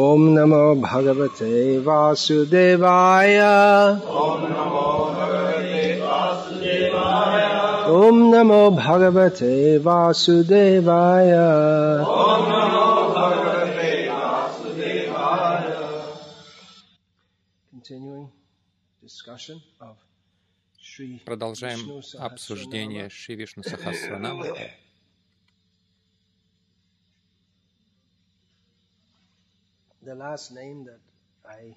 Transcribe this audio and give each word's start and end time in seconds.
ॐ 0.00 0.20
नमो 0.34 0.62
भगवते 0.82 1.54
वासुदेवाय 1.86 3.36
ॐ 7.98 8.14
नमो 8.32 8.60
भगवते 8.78 9.54
वासुदेवाय 9.86 11.32
Continuing 17.72 18.28
discussion 19.02 19.60
of 19.80 19.96
Sri 20.78 21.20
Продолжаем 21.24 21.78
Vishnu 21.80 22.02
Sahasranama. 22.02 22.26
обсуждение 22.26 23.10
Шри 23.10 23.34
Вишну 23.36 23.62
Сахасранама. 23.62 24.46
The 30.02 30.14
last 30.16 30.50
name 30.52 30.84
that 30.84 31.00
I 31.44 31.76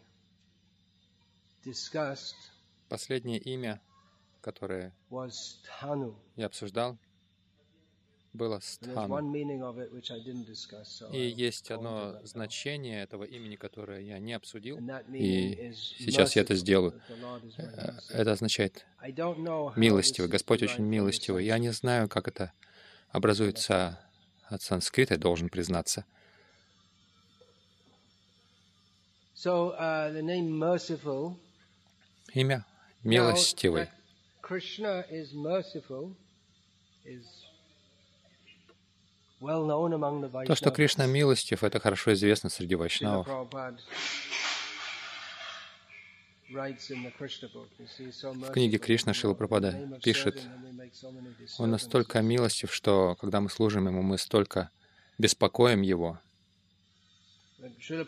discussed 1.63 2.35
Последнее 2.89 3.39
имя, 3.39 3.81
которое 4.41 4.93
я 6.35 6.45
обсуждал, 6.45 6.97
было 8.31 8.59
Стхану. 8.59 9.33
И 11.11 11.19
есть 11.19 11.71
одно 11.71 12.19
значение 12.23 13.01
этого 13.01 13.23
имени, 13.23 13.55
которое 13.55 14.01
я 14.01 14.19
не 14.19 14.33
обсудил, 14.33 14.77
и 15.09 15.73
сейчас 15.73 16.35
я 16.35 16.43
это 16.43 16.53
сделаю. 16.55 17.01
Э. 17.57 17.91
Это 18.09 18.33
означает 18.33 18.85
милостивый. 19.75 20.29
Господь 20.29 20.61
очень 20.61 20.83
милостивый. 20.83 21.45
Я 21.45 21.57
не 21.57 21.71
знаю, 21.71 22.07
как 22.07 22.27
это 22.27 22.51
образуется 23.09 23.99
от 24.43 24.61
санскрита, 24.61 25.17
должен 25.17 25.49
признаться. 25.49 26.05
So 29.45 29.77
uh, 29.77 30.11
the 30.11 30.23
name 30.23 30.57
merciful. 30.57 31.37
Имя 32.33 32.65
милостивый. 33.03 33.83
that 33.83 33.89
Krishna 34.41 35.05
is 35.11 35.35
merciful 35.35 36.15
is 37.05 37.21
well 39.39 39.63
known 39.63 39.93
among 39.93 40.21
the 40.21 40.45
То, 40.47 40.55
что. 40.55 40.71
Кришна 40.71 41.05
милостив, 41.05 41.63
это 41.63 41.79
хорошо 41.79 42.13
известно 42.13 42.49
среди 42.49 42.73
вайшнавов. 42.73 43.27
В 46.49 48.51
книге 48.51 48.79
Кришна 48.79 49.13
Шила 49.13 49.35
of 49.35 49.99
пишет, 49.99 50.41
Он 51.59 51.69
настолько 51.69 52.23
милостив, 52.23 52.73
что 52.73 53.15
когда 53.21 53.41
мы 53.41 53.51
служим 53.51 53.87
Ему, 53.87 54.01
мы 54.01 54.17
столько 54.17 54.71
беспокоим 55.19 55.83
Его. 55.83 56.19
Шила 57.79 58.03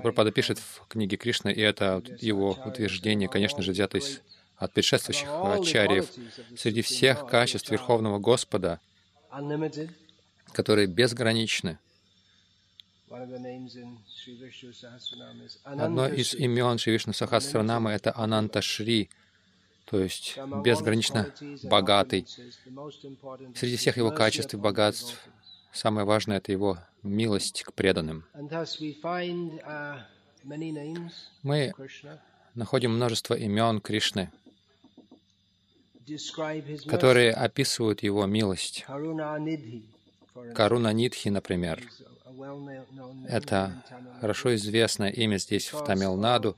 Прабхупада 0.00 0.32
пишет 0.32 0.58
в 0.58 0.86
книге 0.88 1.16
Кришна, 1.16 1.50
и 1.50 1.60
это 1.60 2.02
его 2.20 2.58
утверждение, 2.64 3.28
конечно 3.28 3.62
же, 3.62 3.72
взято 3.72 3.98
из, 3.98 4.20
от 4.56 4.72
предшествующих 4.72 5.28
ачарьев. 5.28 6.10
Среди 6.56 6.82
всех 6.82 7.26
качеств 7.26 7.70
Верховного 7.70 8.18
Господа, 8.18 8.80
которые 10.52 10.86
безграничны, 10.86 11.78
одно 15.64 16.08
из 16.08 16.34
имен 16.34 16.78
Шри 16.78 16.94
Вишну 16.94 17.12
Сахасранама— 17.12 17.90
это 17.92 18.16
Ананта 18.16 18.62
Шри, 18.62 19.10
то 19.84 19.98
есть 19.98 20.38
безгранично 20.64 21.32
богатый. 21.62 22.26
Среди 23.54 23.76
всех 23.76 23.96
его 23.96 24.10
качеств 24.10 24.54
и 24.54 24.56
богатств 24.56 25.28
самое 25.72 26.06
важное— 26.06 26.36
это 26.38 26.52
его 26.52 26.78
милость 27.02 27.62
к 27.62 27.72
преданным. 27.72 28.24
Uh, 28.34 29.98
Мы 31.42 31.72
находим 32.54 32.94
множество 32.94 33.34
имен 33.34 33.80
Кришны, 33.80 34.30
которые 36.86 37.32
описывают 37.32 38.02
его 38.02 38.26
милость. 38.26 38.84
Каруна 40.54 40.92
Нидхи, 40.92 41.28
например, 41.28 41.82
это 43.28 43.82
хорошо 44.20 44.54
известное 44.54 45.10
имя 45.10 45.38
здесь, 45.38 45.72
в 45.72 45.84
Тамилнаду, 45.84 46.56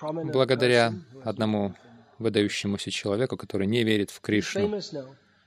благодаря 0.00 0.94
одному 1.24 1.74
выдающемуся 2.18 2.90
человеку, 2.90 3.36
который 3.36 3.66
не 3.66 3.84
верит 3.84 4.10
в 4.10 4.20
Кришну. 4.20 4.80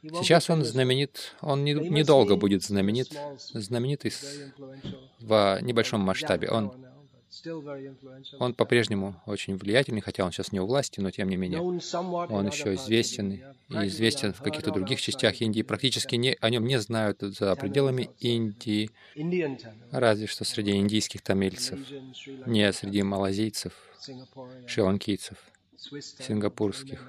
Сейчас 0.04 0.50
он 0.50 0.64
знаменит, 0.64 1.36
он 1.42 1.64
не- 1.64 1.74
недолго 1.74 2.36
будет 2.36 2.64
знаменит, 2.64 3.10
знаменитый 3.54 4.12
в 5.20 5.60
небольшом 5.62 6.02
масштабе. 6.02 6.50
Он, 6.50 6.74
он 8.40 8.54
по-прежнему 8.56 9.22
очень 9.26 9.58
влиятельный, 9.58 10.02
хотя 10.02 10.26
он 10.26 10.32
сейчас 10.32 10.52
не 10.52 10.60
у 10.60 10.66
власти, 10.66 11.00
но 11.00 11.12
тем 11.12 11.30
не 11.30 11.38
менее. 11.38 11.62
Он 11.62 12.48
еще 12.48 12.74
известен 12.76 13.32
и 13.70 13.88
известен 13.88 14.34
в 14.34 14.42
каких-то 14.42 14.72
других 14.72 15.00
частях 15.00 15.40
Индии. 15.40 15.62
Практически 15.62 16.16
не, 16.16 16.36
о 16.42 16.50
нем 16.50 16.66
не 16.66 16.80
знают 16.80 17.20
за 17.22 17.56
пределами 17.56 18.10
Индии, 18.20 18.90
разве 19.92 20.28
что 20.28 20.44
среди 20.46 20.72
индийских 20.72 21.22
тамильцев, 21.22 21.80
не 22.48 22.74
среди 22.74 23.04
малазийцев, 23.04 23.74
шри-ланкийцев, 24.68 25.38
сингапурских, 25.78 27.08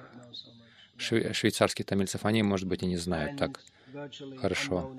шве- 0.97 1.33
тамильцев. 1.83 2.25
Они, 2.25 2.43
может 2.43 2.67
быть, 2.67 2.83
и 2.83 2.85
не 2.85 2.97
знают 2.97 3.37
так. 3.37 3.59
хорошо. 4.39 4.95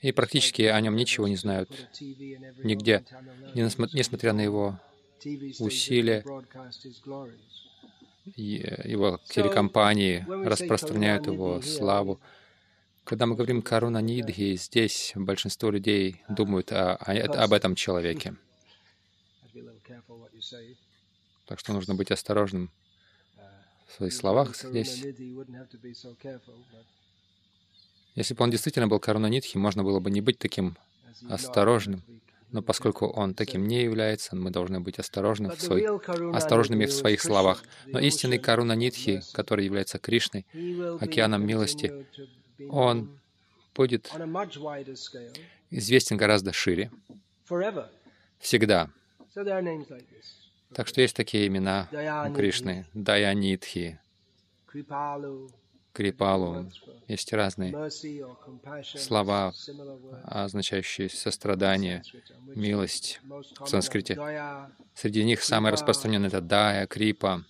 И 0.00 0.10
практически 0.12 0.62
о 0.62 0.80
нем 0.80 0.96
ничего 0.96 1.28
не 1.28 1.36
знают 1.36 1.70
нигде, 2.64 3.04
несмотря 3.54 4.32
на 4.32 4.40
его 4.40 4.78
усилия. 5.60 6.24
его 8.36 9.20
телекомпании 9.28 10.24
распространяют 10.44 11.26
его 11.26 11.60
славу. 11.62 12.20
Когда 13.04 13.26
мы 13.26 13.34
говорим 13.34 13.62
Каруна 13.62 14.00
Нидхи, 14.00 14.54
здесь 14.56 15.12
большинство 15.16 15.70
людей 15.70 16.22
думают 16.28 16.70
о- 16.72 16.94
о- 16.96 17.42
об 17.44 17.52
этом 17.52 17.74
человеке. 17.74 18.36
Так 21.46 21.58
что 21.58 21.72
нужно 21.72 21.94
быть 21.94 22.10
осторожным 22.10 22.70
в 23.92 23.96
своих 23.96 24.12
словах 24.12 24.56
здесь. 24.56 25.04
Если 28.14 28.34
бы 28.34 28.44
он 28.44 28.50
действительно 28.50 28.88
был 28.88 28.98
Каруна 29.00 29.26
Нидхи, 29.26 29.56
можно 29.58 29.84
было 29.84 30.00
бы 30.00 30.10
не 30.10 30.20
быть 30.20 30.38
таким 30.38 30.76
осторожным. 31.28 32.02
Но 32.50 32.60
поскольку 32.62 33.06
он 33.06 33.34
таким 33.34 33.66
не 33.66 33.82
является, 33.82 34.36
мы 34.36 34.50
должны 34.50 34.80
быть 34.80 34.98
осторожны 34.98 35.50
в 35.50 35.60
своих, 35.60 36.06
осторожными 36.34 36.84
в 36.84 36.92
своих 36.92 37.22
словах. 37.22 37.64
Но 37.86 37.98
истинный 37.98 38.38
Каруна 38.38 38.76
mercy, 38.76 39.22
который 39.32 39.64
является 39.64 39.98
Кришной, 39.98 40.44
океаном 41.00 41.46
милости, 41.46 42.06
он 42.68 43.18
будет 43.74 44.10
известен 45.70 46.18
гораздо 46.18 46.52
шире, 46.52 46.90
всегда. 48.38 48.90
Так 50.74 50.88
что 50.88 51.00
есть 51.00 51.16
такие 51.16 51.46
имена 51.46 51.88
Кришны. 52.34 52.86
Kripalu, 54.72 55.50
Крипалу. 55.92 56.70
Есть 57.08 57.32
разные 57.32 57.90
слова, 58.96 59.52
означающие 60.24 61.10
сострадание, 61.10 62.02
милость 62.46 63.20
в 63.60 63.66
санскрите. 63.66 64.18
Среди 64.94 65.24
них 65.24 65.42
самое 65.42 65.72
распространенное— 65.72 66.28
это 66.30 66.40
Дая, 66.40 66.86
Крипа, 66.86 67.44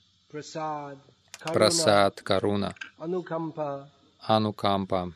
Прасад, 1.41 2.23
Каруна. 2.23 2.75
Анукампа. 4.19 5.13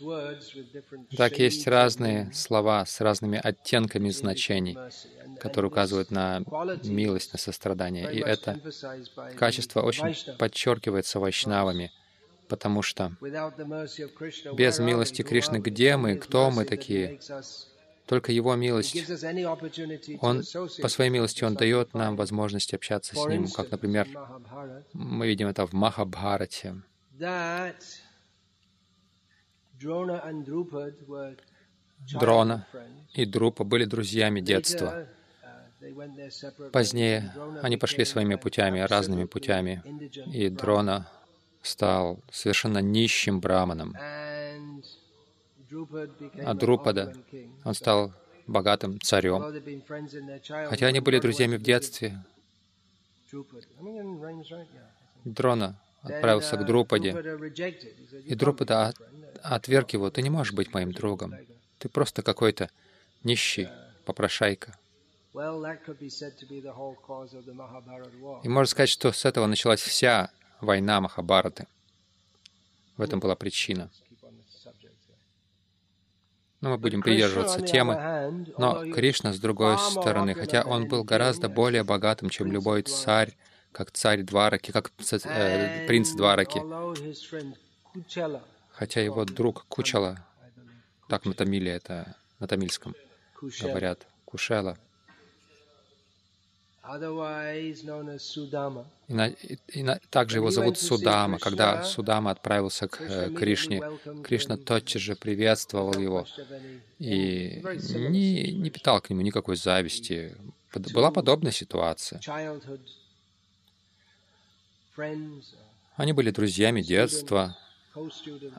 Words 0.00 0.54
with 0.54 0.72
different 0.72 1.14
Так 1.16 1.38
есть 1.38 1.66
разные 1.66 2.32
слова 2.32 2.86
с 2.86 3.00
разными 3.00 3.38
оттенками 3.42 4.08
значений, 4.10 4.78
которые 5.38 5.68
указывают 5.68 6.10
на 6.10 6.42
милость, 6.84 7.32
на 7.32 7.38
сострадание. 7.38 8.10
И 8.14 8.20
это 8.20 8.58
качество 9.36 9.82
очень 9.82 10.14
подчеркивается 10.38 11.20
вайшнавами, 11.20 11.92
потому 12.50 12.82
что 12.82 13.12
без 14.52 14.78
милости 14.78 15.22
Кришны 15.22 15.58
где 15.58 15.96
мы, 15.96 16.16
кто 16.16 16.50
мы 16.50 16.64
такие? 16.66 17.18
Только 18.06 18.32
Его 18.32 18.56
милость, 18.56 18.96
Он, 20.20 20.42
по 20.82 20.88
своей 20.88 21.10
милости, 21.10 21.44
Он 21.44 21.54
дает 21.54 21.94
нам 21.94 22.16
возможность 22.16 22.74
общаться 22.74 23.14
с 23.14 23.26
Ним, 23.26 23.48
как, 23.48 23.70
например, 23.70 24.08
мы 24.92 25.28
видим 25.28 25.46
это 25.46 25.64
в 25.66 25.72
Махабхарате. 25.72 26.82
Дрона 32.18 32.66
и 33.14 33.24
Друпа 33.24 33.62
были 33.62 33.84
друзьями 33.84 34.40
детства. 34.40 35.06
Позднее 36.72 37.32
они 37.62 37.76
пошли 37.76 38.04
своими 38.04 38.34
путями, 38.34 38.80
разными 38.80 39.24
путями, 39.24 39.82
и 40.32 40.48
Дрона 40.48 41.08
стал 41.62 42.20
совершенно 42.30 42.78
нищим 42.78 43.40
браманом. 43.40 43.94
А 46.44 46.54
Друпада, 46.54 47.14
он 47.64 47.74
стал 47.74 48.12
богатым 48.46 49.00
царем. 49.00 49.42
Хотя 50.68 50.86
они 50.86 51.00
были 51.00 51.20
друзьями 51.20 51.56
в 51.56 51.62
детстве, 51.62 52.22
Дрона 55.24 55.80
отправился 56.02 56.56
к 56.56 56.64
Друпаде, 56.64 57.10
и 58.24 58.34
Друпада 58.34 58.92
отверг 59.42 59.90
его. 59.90 60.10
«Ты 60.10 60.22
не 60.22 60.30
можешь 60.30 60.52
быть 60.52 60.74
моим 60.74 60.92
другом. 60.92 61.34
Ты 61.78 61.88
просто 61.88 62.22
какой-то 62.22 62.70
нищий 63.22 63.68
попрошайка». 64.04 64.76
И 65.32 65.36
можно 68.48 68.66
сказать, 68.66 68.88
что 68.88 69.12
с 69.12 69.24
этого 69.24 69.46
началась 69.46 69.80
вся 69.80 70.32
война 70.60 71.00
Махабараты. 71.00 71.66
В 72.96 73.02
этом 73.02 73.20
была 73.20 73.34
причина. 73.34 73.90
Но 76.60 76.70
мы 76.70 76.78
будем 76.78 77.00
придерживаться 77.00 77.62
темы. 77.62 78.46
Но 78.58 78.92
Кришна, 78.92 79.32
с 79.32 79.38
другой 79.38 79.78
стороны, 79.78 80.34
хотя 80.34 80.62
он 80.62 80.88
был 80.88 81.04
гораздо 81.04 81.48
более 81.48 81.84
богатым, 81.84 82.28
чем 82.28 82.52
любой 82.52 82.82
царь, 82.82 83.34
как 83.72 83.90
царь 83.92 84.22
Двараки, 84.22 84.70
как 84.72 84.92
э, 85.24 85.86
принц 85.86 86.10
Двараки, 86.10 86.60
хотя 88.72 89.00
его 89.00 89.24
друг 89.24 89.64
Кучала, 89.68 90.26
так 91.08 91.24
на 91.24 91.32
Тамиле 91.34 91.72
это, 91.72 92.16
на 92.40 92.46
тамильском 92.46 92.94
говорят, 93.60 94.06
Кушела, 94.24 94.76
также 100.10 100.38
его 100.38 100.50
зовут 100.50 100.78
Судама. 100.78 101.38
Когда 101.38 101.82
Судама 101.84 102.30
отправился 102.30 102.88
к 102.88 103.00
э, 103.00 103.30
Кришне, 103.30 103.82
Кришна 104.24 104.56
тотчас 104.56 105.02
же 105.02 105.14
приветствовал 105.14 105.94
его 105.94 106.26
и 106.98 107.62
не, 107.94 108.52
не 108.52 108.70
питал 108.70 109.00
к 109.00 109.10
нему 109.10 109.22
никакой 109.22 109.56
зависти. 109.56 110.36
Была 110.92 111.10
подобная 111.10 111.52
ситуация. 111.52 112.20
Они 115.96 116.12
были 116.12 116.30
друзьями 116.30 116.82
детства, 116.82 117.56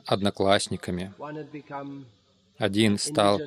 одноклассниками. 0.06 1.12
Один 2.58 2.98
стал 2.98 3.40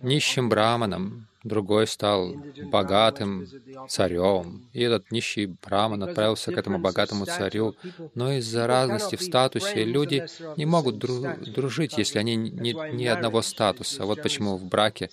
нищим 0.00 0.48
браманом, 0.48 1.28
другой 1.44 1.86
стал 1.86 2.34
богатым 2.70 3.46
царем. 3.88 4.68
И 4.72 4.80
этот 4.82 5.10
нищий 5.10 5.46
браман 5.46 6.02
отправился 6.02 6.52
к 6.52 6.58
этому 6.58 6.78
богатому 6.78 7.26
царю. 7.26 7.74
Но 8.14 8.32
из-за 8.32 8.66
разности 8.66 9.16
в 9.16 9.22
статусе 9.22 9.84
люди 9.84 10.26
не 10.56 10.66
могут 10.66 10.98
дру 10.98 11.22
дружить, 11.46 11.98
если 11.98 12.18
они 12.18 12.36
не, 12.36 12.74
не 12.92 13.06
одного 13.06 13.42
статуса. 13.42 14.04
Вот 14.04 14.22
почему 14.22 14.56
в 14.56 14.64
браке 14.64 15.10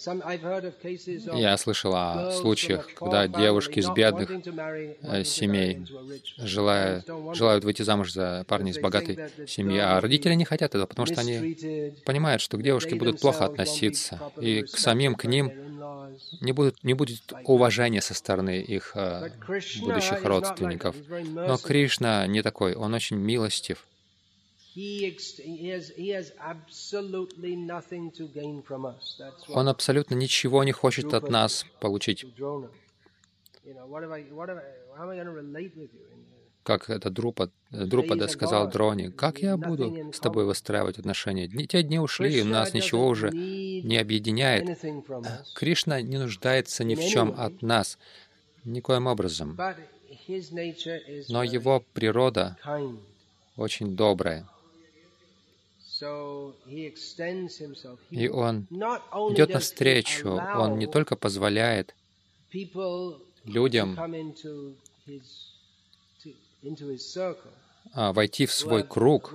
я 1.33 1.57
слышал 1.57 1.93
о 1.95 2.31
случаях, 2.31 2.87
когда 2.93 3.27
девушки 3.27 3.79
из 3.79 3.89
бедных 3.89 4.29
э, 5.01 5.23
семей 5.23 5.85
желая, 6.37 7.03
желают 7.33 7.63
выйти 7.63 7.81
замуж 7.81 8.11
за 8.11 8.45
парня 8.47 8.71
из 8.71 8.79
богатой 8.79 9.19
семьи, 9.47 9.79
а 9.79 9.99
родители 9.99 10.33
не 10.33 10.45
хотят 10.45 10.75
этого, 10.75 10.85
потому 10.85 11.05
что 11.05 11.21
они 11.21 11.93
понимают, 12.05 12.41
что 12.41 12.57
к 12.57 12.63
девушке 12.63 12.95
будут 12.95 13.19
плохо 13.19 13.45
относиться, 13.45 14.19
и 14.39 14.63
к 14.63 14.77
самим 14.77 15.15
к 15.15 15.25
ним 15.25 15.51
не, 16.41 16.51
будет 16.51 16.83
не 16.83 16.93
будет 16.93 17.33
уважения 17.45 18.01
со 18.01 18.13
стороны 18.13 18.61
их 18.61 18.91
э, 18.95 19.31
будущих 19.81 20.23
родственников. 20.23 20.95
Но 21.09 21.57
Кришна 21.57 22.27
не 22.27 22.41
такой, 22.41 22.75
он 22.75 22.93
очень 22.93 23.17
милостив. 23.17 23.85
Он 29.49 29.67
абсолютно 29.67 30.15
ничего 30.15 30.63
не 30.63 30.71
хочет 30.71 31.13
от 31.13 31.29
нас 31.29 31.65
получить 31.79 32.25
как 36.69 36.87
это 36.91 37.09
Друпа, 37.09 37.49
Друпада 37.71 38.27
сказал 38.27 38.69
Дрони, 38.69 39.09
как 39.09 39.39
я 39.39 39.57
буду 39.57 40.11
с 40.13 40.19
тобой 40.19 40.45
выстраивать 40.45 40.99
отношения? 40.99 41.47
Те 41.65 41.81
дни 41.81 41.97
ушли, 41.97 42.41
и 42.41 42.43
нас 42.43 42.75
ничего 42.75 43.07
уже 43.07 43.31
не 43.31 43.97
объединяет. 43.97 44.79
Кришна 45.55 45.99
не 46.03 46.19
нуждается 46.19 46.83
ни 46.83 46.93
в 46.93 47.03
чем 47.03 47.33
от 47.35 47.63
нас, 47.63 47.97
никоим 48.65 49.07
образом. 49.07 49.57
Но 51.27 51.43
его 51.43 51.83
природа 51.93 52.55
очень 53.57 53.95
добрая. 53.95 54.47
И 58.11 58.27
он 58.27 58.67
идет 59.31 59.49
навстречу, 59.49 60.39
он 60.55 60.77
не 60.77 60.85
только 60.85 61.15
позволяет 61.15 61.95
людям 63.43 63.97
войти 67.93 68.45
в 68.45 68.53
свой 68.53 68.83
круг 68.83 69.33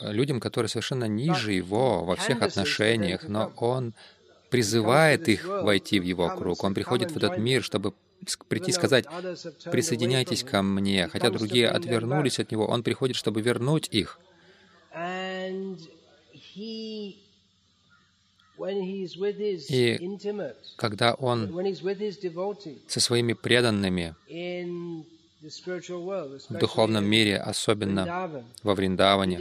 людям, 0.00 0.40
которые 0.40 0.68
совершенно 0.68 1.04
ниже 1.04 1.52
его 1.52 2.04
во 2.04 2.16
всех 2.16 2.42
отношениях, 2.42 3.28
но 3.28 3.52
он 3.56 3.94
призывает 4.50 5.28
их 5.28 5.44
войти 5.46 5.98
в 6.00 6.04
его 6.04 6.28
круг. 6.36 6.62
Он 6.64 6.74
приходит 6.74 7.10
в 7.10 7.16
этот 7.16 7.38
мир, 7.38 7.62
чтобы 7.62 7.92
прийти 8.48 8.70
и 8.70 8.74
сказать, 8.74 9.06
присоединяйтесь 9.70 10.44
ко 10.44 10.62
мне. 10.62 11.08
Хотя 11.08 11.30
другие 11.30 11.68
отвернулись 11.68 12.38
от 12.38 12.50
него, 12.50 12.66
он 12.66 12.82
приходит, 12.82 13.16
чтобы 13.16 13.42
вернуть 13.42 13.88
их. 13.90 14.18
И 16.54 17.25
когда 20.76 21.14
он 21.14 21.52
со 22.88 23.00
своими 23.00 23.32
преданными 23.32 24.14
в 25.40 26.58
духовном 26.58 27.04
мире, 27.04 27.38
особенно 27.38 28.44
во 28.62 28.74
Вриндаване, 28.74 29.38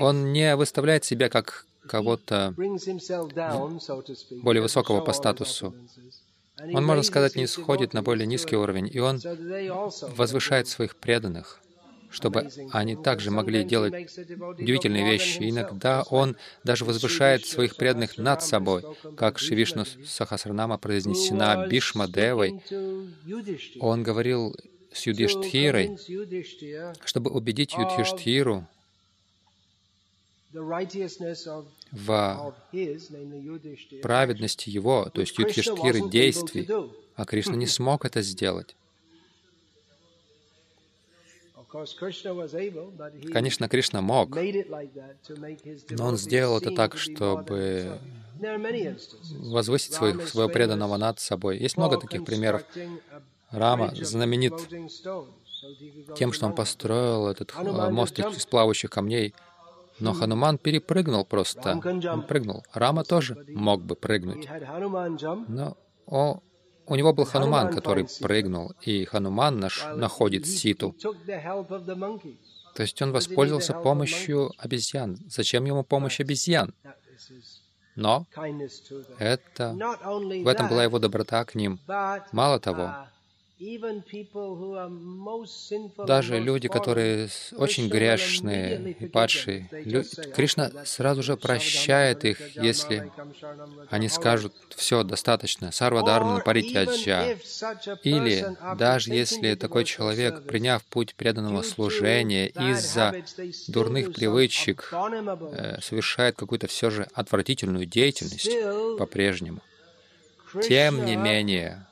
он 0.00 0.32
не 0.32 0.56
выставляет 0.56 1.04
себя 1.04 1.28
как 1.28 1.66
кого-то 1.86 2.54
более 4.42 4.62
высокого 4.62 5.00
по 5.00 5.12
статусу. 5.12 5.74
Он, 6.58 6.84
можно 6.84 7.02
сказать, 7.02 7.36
не 7.36 7.46
сходит 7.46 7.92
на 7.92 8.02
более 8.02 8.26
низкий 8.26 8.56
уровень, 8.56 8.90
и 8.92 8.98
он 8.98 9.20
возвышает 10.16 10.68
своих 10.68 10.96
преданных 10.96 11.60
чтобы 12.16 12.48
они 12.72 12.96
также 12.96 13.30
могли 13.30 13.62
делать 13.62 13.94
удивительные 14.58 15.04
вещи. 15.04 15.50
Иногда 15.50 16.02
он 16.08 16.36
даже 16.64 16.86
возвышает 16.86 17.44
своих 17.44 17.76
преданных 17.76 18.16
над 18.16 18.42
собой, 18.42 18.82
как 19.18 19.38
Шивишну 19.38 19.84
Сахасранама 20.06 20.78
произнесена 20.78 21.66
Бишма 21.68 22.08
Девой. 22.08 22.62
Он 23.80 24.02
говорил 24.02 24.56
с 24.92 25.06
Юдиштхирой, 25.06 25.98
чтобы 27.04 27.30
убедить 27.30 27.74
Юдхиштхиру 27.74 28.66
в 31.92 32.54
праведности 34.02 34.70
его, 34.70 35.10
то 35.12 35.20
есть 35.20 35.36
Юдхиштхиры 35.38 36.08
действий, 36.08 36.66
а 37.14 37.26
Кришна 37.26 37.56
не 37.56 37.66
смог 37.66 38.06
это 38.06 38.22
сделать. 38.22 38.74
Конечно, 43.32 43.68
Кришна 43.68 44.00
мог, 44.00 44.36
но 45.90 46.06
он 46.06 46.16
сделал 46.16 46.58
это 46.58 46.70
так, 46.70 46.96
чтобы 46.96 47.98
возвысить 49.38 49.94
своих, 49.94 50.28
своего 50.28 50.50
преданного 50.50 50.96
над 50.96 51.20
собой. 51.20 51.58
Есть 51.58 51.76
много 51.76 51.98
таких 51.98 52.24
примеров. 52.24 52.62
Рама 53.50 53.92
знаменит 53.94 54.54
тем, 56.16 56.32
что 56.32 56.46
он 56.46 56.54
построил 56.54 57.28
этот 57.28 57.54
мост 57.90 58.18
из 58.18 58.46
плавающих 58.46 58.90
камней, 58.90 59.34
но 59.98 60.12
Хануман 60.12 60.58
перепрыгнул 60.58 61.24
просто. 61.24 61.80
Он 62.12 62.22
прыгнул. 62.22 62.64
Рама 62.72 63.04
тоже 63.04 63.44
мог 63.48 63.82
бы 63.82 63.96
прыгнуть. 63.96 64.48
Но 65.48 65.76
о, 66.06 66.40
у 66.86 66.94
него 66.94 67.12
был 67.12 67.24
Хануман, 67.24 67.72
который 67.72 68.06
прыгнул, 68.20 68.72
и 68.82 69.04
Хануман 69.04 69.60
наш 69.60 69.84
находит 69.94 70.46
ситу. 70.46 70.94
То 72.74 72.82
есть 72.82 73.00
он 73.00 73.12
воспользовался 73.12 73.74
помощью 73.74 74.52
обезьян. 74.58 75.16
Зачем 75.28 75.64
ему 75.64 75.82
помощь 75.82 76.20
обезьян? 76.20 76.74
Но 77.94 78.26
это, 79.18 79.72
в 79.72 80.46
этом 80.46 80.68
была 80.68 80.84
его 80.84 80.98
доброта 80.98 81.44
к 81.46 81.54
ним. 81.54 81.80
Мало 82.32 82.60
того, 82.60 83.08
даже 86.06 86.38
люди, 86.38 86.68
которые 86.68 87.28
очень 87.56 87.88
грешные 87.88 88.92
и 88.92 89.06
падшие, 89.06 89.68
Кришна 90.34 90.70
сразу 90.84 91.22
же 91.22 91.38
прощает 91.38 92.26
их, 92.26 92.38
если 92.56 93.10
они 93.88 94.10
скажут, 94.10 94.52
все, 94.76 95.02
достаточно, 95.04 95.72
сарвадармана 95.72 96.40
паритяджа. 96.40 97.36
Или 98.02 98.46
даже 98.76 99.14
если 99.14 99.54
такой 99.54 99.84
человек, 99.84 100.42
приняв 100.42 100.84
путь 100.84 101.14
преданного 101.14 101.62
служения, 101.62 102.48
из-за 102.48 103.14
дурных 103.68 104.12
привычек 104.12 104.92
э, 104.92 105.80
совершает 105.80 106.36
какую-то 106.36 106.66
все 106.66 106.90
же 106.90 107.08
отвратительную 107.14 107.86
деятельность 107.86 108.50
по-прежнему, 108.98 109.60
тем 110.62 111.06
не 111.06 111.16
менее, 111.16 111.85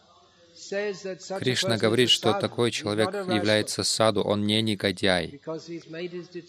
Кришна 1.39 1.77
говорит, 1.77 2.11
что 2.11 2.33
такой 2.35 2.71
человек 2.71 3.13
является 3.13 3.85
саду, 3.85 4.23
он 4.23 4.47
не 4.47 4.63
негодяй, 4.63 5.41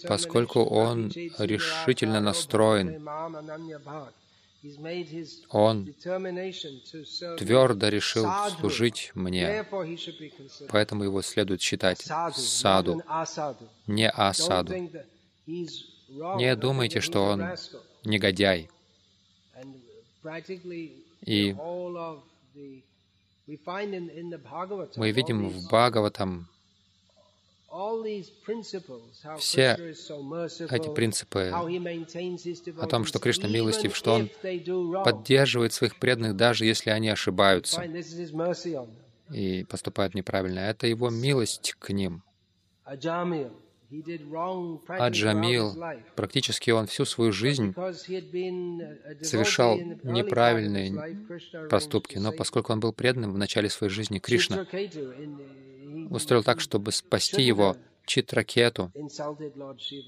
поскольку 0.07 0.63
он 0.63 1.09
решительно 1.37 2.19
настроен. 2.19 3.07
Он 5.49 5.93
твердо 7.37 7.89
решил 7.89 8.27
служить 8.57 9.11
мне, 9.13 9.63
поэтому 10.69 11.03
его 11.03 11.21
следует 11.21 11.61
считать 11.61 12.01
саду, 12.33 13.03
не 13.85 14.09
асаду. 14.09 14.73
Не 15.45 16.55
думайте, 16.55 16.99
что 17.01 17.25
он 17.25 17.43
негодяй. 18.03 18.69
И 21.21 21.55
мы 23.47 25.11
видим 25.11 25.49
в 25.49 25.67
Бхагаватам 25.67 26.47
все 29.37 29.77
эти 30.69 30.93
принципы 30.93 31.51
о 32.79 32.87
том, 32.87 33.05
что 33.05 33.19
Кришна 33.19 33.49
милостив, 33.49 33.95
что 33.95 34.13
Он 34.13 34.29
поддерживает 35.03 35.73
своих 35.73 35.99
преданных, 35.99 36.35
даже 36.37 36.65
если 36.65 36.89
они 36.89 37.09
ошибаются 37.09 37.83
и 39.31 39.65
поступают 39.65 40.15
неправильно. 40.15 40.59
Это 40.59 40.87
Его 40.87 41.09
милость 41.09 41.75
к 41.79 41.89
ним. 41.91 42.23
Аджамил, 44.87 45.75
практически 46.15 46.71
он 46.71 46.87
всю 46.87 47.05
свою 47.05 47.31
жизнь 47.31 47.73
совершал 49.21 49.77
неправильные 50.03 51.17
поступки, 51.69 52.17
но 52.17 52.31
поскольку 52.31 52.73
он 52.73 52.79
был 52.79 52.93
преданным 52.93 53.33
в 53.33 53.37
начале 53.37 53.69
своей 53.69 53.91
жизни, 53.91 54.19
Кришна 54.19 54.65
устроил 56.09 56.43
так, 56.43 56.59
чтобы 56.59 56.91
спасти 56.91 57.41
его 57.41 57.75
Читракету. 58.05 58.91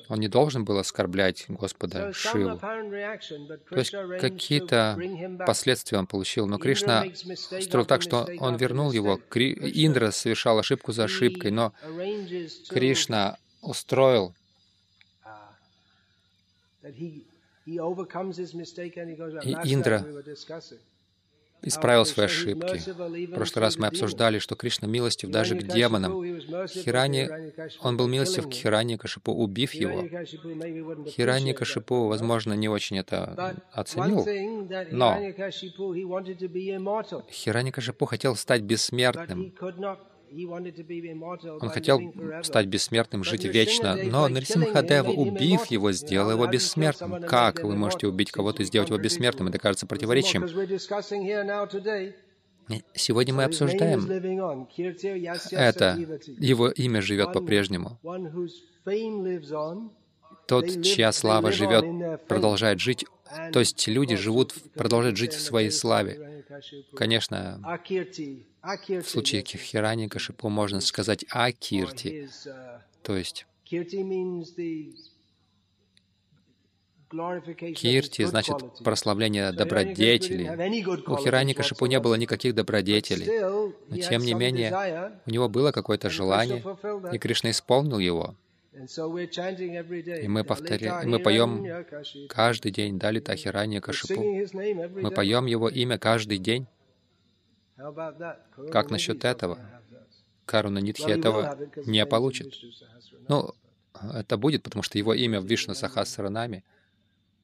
Он 0.08 0.20
не 0.20 0.28
должен 0.28 0.64
был 0.64 0.78
оскорблять 0.78 1.46
Господа 1.48 2.14
Шиву. 2.14 2.60
То 2.60 3.78
есть 3.78 3.92
какие-то 3.92 5.00
последствия 5.46 5.98
он 5.98 6.08
получил, 6.08 6.48
но 6.48 6.58
Кришна 6.58 7.06
строил 7.60 7.86
так, 7.86 8.02
что 8.02 8.28
он 8.40 8.56
вернул 8.58 8.92
его. 8.92 9.20
Индра 9.34 10.12
совершал 10.12 10.60
ошибку 10.60 10.92
за 10.92 11.06
ошибкой, 11.06 11.52
но 11.52 11.74
Кришна 12.70 13.38
устроил. 13.68 14.34
И 19.44 19.54
Индра 19.66 20.06
исправил 21.62 22.06
свои 22.06 22.28
ошибки. 22.28 22.78
В 23.26 23.34
прошлый 23.34 23.62
раз 23.62 23.78
мы 23.78 23.88
обсуждали, 23.88 24.40
что 24.40 24.56
Кришна 24.56 24.88
милостив 24.88 25.30
даже 25.30 25.56
к 25.56 25.64
демонам. 25.64 26.12
Хирани, 26.68 27.30
он 27.82 27.98
был 27.98 28.08
милостив 28.08 28.48
к 28.48 28.54
Хирани 28.54 28.98
Кашипу, 28.98 29.32
убив 29.32 29.74
его. 29.74 30.02
Хирани 31.10 31.54
Кашипу, 31.54 32.08
возможно, 32.08 32.54
не 32.54 32.70
очень 32.70 33.00
это 33.00 33.56
оценил, 33.72 34.26
но 34.92 35.18
Хирани 37.32 37.72
Кашипу 37.72 38.06
хотел 38.06 38.36
стать 38.36 38.62
бессмертным. 38.62 39.54
Он 40.30 41.70
хотел 41.70 42.02
стать 42.44 42.66
бессмертным, 42.68 43.24
жить 43.24 43.46
вечно, 43.46 43.96
но 43.96 44.28
Нарисимхадева, 44.28 45.10
убив 45.10 45.66
его, 45.68 45.92
сделал 45.92 46.32
его 46.32 46.48
бессмертным. 46.48 47.22
Как 47.24 47.64
вы 47.64 47.76
можете 47.76 48.08
убить 48.08 48.32
кого-то 48.32 48.64
и 48.64 48.66
сделать 48.66 48.90
его 48.90 49.00
бессмертным? 49.00 49.48
Это 49.48 49.60
кажется 49.60 49.86
противоречием. 49.88 50.48
Сегодня 52.94 53.34
мы 53.34 53.46
обсуждаем 53.46 54.68
это. 55.52 55.98
Его 56.38 56.70
имя 56.70 57.02
живет 57.02 57.32
по-прежнему. 57.34 57.98
Тот, 60.48 60.84
чья 60.84 61.12
слава 61.12 61.52
живет, 61.52 62.26
продолжает 62.28 62.80
жить, 62.80 63.06
то 63.52 63.60
есть 63.60 63.88
люди 63.88 64.16
живут, 64.16 64.54
продолжают 64.74 65.18
жить 65.18 65.34
в 65.34 65.42
своей 65.42 65.72
славе. 65.72 66.27
Конечно, 66.96 67.62
в 68.62 69.04
случае 69.04 69.44
Хирани 69.44 70.08
Кашипу 70.08 70.50
можно 70.50 70.82
сказать 70.82 71.26
Акирти, 71.30 72.30
то 73.04 73.16
есть 73.16 73.46
Кирти 77.10 78.24
значит 78.26 78.56
прославление 78.84 79.52
добродетелей. 79.54 80.50
У 81.08 81.18
Хирани 81.18 81.54
Кашипу 81.54 81.86
не 81.86 82.00
было 82.00 82.16
никаких 82.16 82.54
добродетелей, 82.54 83.40
но 83.88 83.98
тем 83.98 84.24
не 84.24 84.34
менее 84.34 85.20
у 85.26 85.30
него 85.30 85.48
было 85.48 85.72
какое-то 85.72 86.10
желание, 86.10 86.64
и 87.14 87.18
Кришна 87.18 87.52
исполнил 87.52 88.00
его. 88.00 88.36
И 88.78 90.28
мы, 90.28 90.44
повторяем, 90.44 91.10
мы 91.10 91.20
поем 91.20 91.66
каждый 92.30 92.72
день 92.72 93.00
Дали 93.00 93.20
Тахирани 93.20 93.80
Кашипу. 93.80 94.22
Мы 94.22 95.12
поем 95.12 95.46
его 95.46 95.70
имя 95.70 95.98
каждый 95.98 96.38
день. 96.38 96.68
Как 98.72 98.90
насчет 98.92 99.26
этого? 99.26 99.60
Каруна 100.46 100.80
Нитхи 100.80 101.10
этого 101.10 101.58
не 101.86 102.06
получит. 102.06 102.56
Ну, 103.28 103.54
это 104.14 104.38
будет, 104.38 104.64
потому 104.64 104.84
что 104.84 104.98
его 104.98 105.14
имя 105.14 105.42
в 105.42 105.46
Вишну 105.46 105.74
Сахасранами, 105.74 106.64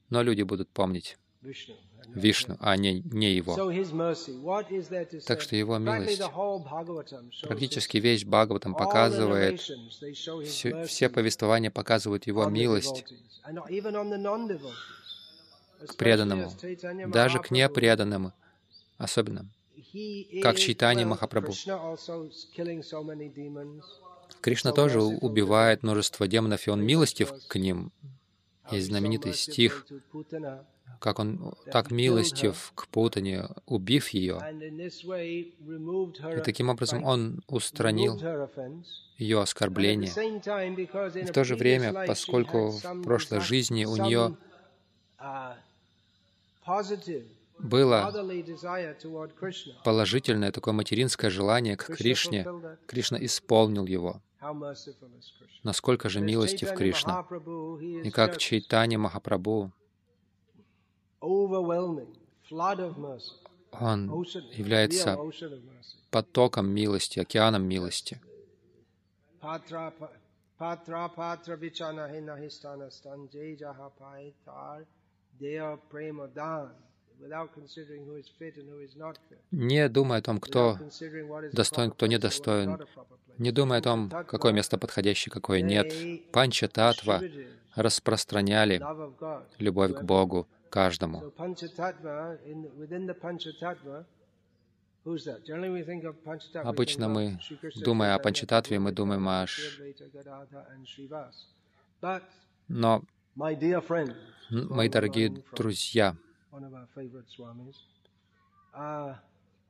но 0.10 0.22
люди 0.22 0.44
будут 0.44 0.70
помнить 0.70 1.18
Вишну, 2.08 2.58
а 2.60 2.76
не, 2.78 3.02
не 3.02 3.34
его. 3.34 3.56
Так 5.26 5.42
что 5.42 5.56
его 5.56 5.78
милость, 5.78 6.22
практически 7.44 7.98
весь 7.98 8.26
Бхагаватам 8.26 8.76
показывает, 8.76 9.62
все, 9.62 10.86
все 10.86 11.10
повествования 11.10 11.72
показывают 11.72 12.28
его 12.28 12.46
милость 12.46 13.06
к 15.88 15.96
преданному, 15.96 16.52
даже 17.08 17.40
к 17.40 17.52
непреданному, 17.52 18.34
особенно, 18.98 19.46
как 20.42 20.58
Чайтани 20.58 21.06
Махапрабху. 21.06 21.54
Кришна 24.42 24.72
тоже 24.72 25.02
убивает 25.02 25.84
множество 25.84 26.28
демонов, 26.28 26.68
и 26.68 26.70
он 26.70 26.82
милостив 26.84 27.34
к 27.48 27.56
ним. 27.56 27.92
Есть 28.72 28.88
знаменитый 28.88 29.34
стих 29.34 29.86
как 31.00 31.20
он 31.20 31.54
так 31.72 31.92
милостив 31.92 32.72
к 32.76 32.88
Путане, 32.88 33.48
убив 33.66 34.10
ее. 34.10 34.40
И 36.38 36.42
таким 36.44 36.70
образом 36.70 37.04
он 37.04 37.44
устранил 37.48 38.20
ее 39.18 39.42
оскорбление. 39.42 40.12
И 41.22 41.26
в 41.26 41.32
то 41.32 41.44
же 41.44 41.56
время, 41.56 42.06
поскольку 42.08 42.70
в 42.70 43.04
прошлой 43.04 43.42
жизни 43.42 43.86
у 43.86 43.96
нее 43.98 44.36
было 47.60 48.12
положительное 49.84 50.52
такое 50.52 50.74
материнское 50.74 51.30
желание 51.30 51.78
к 51.78 51.86
Кришне, 51.86 52.46
Кришна 52.88 53.24
исполнил 53.24 53.86
его. 53.86 54.22
Насколько 55.64 56.10
же 56.10 56.20
милостив 56.20 56.74
Кришна. 56.74 57.26
И 58.04 58.10
как 58.12 58.38
Чайтани 58.38 58.98
Махапрабху, 58.98 59.72
он 63.72 64.12
является 64.52 65.18
потоком 66.12 66.70
милости, 66.70 67.20
океаном 67.20 67.64
милости. 67.64 68.22
не 79.52 79.90
думая 79.90 80.20
о 80.20 80.22
том, 80.22 80.40
кто 80.40 80.78
достоин, 81.52 81.92
кто 81.92 82.08
недостоин, 82.08 82.80
не 83.38 83.52
думая 83.52 83.80
о 83.80 83.82
том, 83.82 84.10
какое 84.10 84.52
место 84.52 84.78
подходящее, 84.78 85.32
какое 85.32 85.62
нет. 85.62 86.32
Панча 86.32 86.68
Татва 86.68 87.22
распространяли 87.76 88.82
любовь 89.58 89.94
к 89.94 90.04
Богу 90.04 90.48
каждому. 90.74 91.22
Обычно 96.64 97.10
мы, 97.10 97.40
думая 97.76 98.16
о 98.16 98.20
Панчататве, 98.20 98.80
мы 98.80 98.92
думаем 98.92 99.28
о... 99.30 99.46
Но, 102.68 103.04
мои 103.36 104.90
дорогие 104.90 105.44
друзья, 105.56 106.16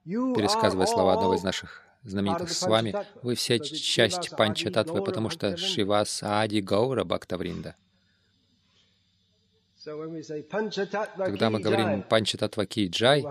пересказывая 0.05 0.85
слова 0.85 1.13
одного 1.13 1.35
из 1.35 1.43
наших 1.43 1.81
знаменитых 2.03 2.49
с 2.49 2.61
вами, 2.65 2.95
вы 3.23 3.35
все 3.35 3.59
часть 3.59 4.29
Панчататвы, 4.37 5.03
потому 5.03 5.29
что 5.29 5.57
Шивас 5.57 6.23
Ади 6.23 6.61
Гаура 6.61 7.03
Бхактавринда. 7.03 7.75
Когда 9.83 11.49
мы 11.49 11.59
говорим 11.59 12.03
Панчататва 12.03 12.65
Ки 12.65 12.87
Джай, 12.87 13.23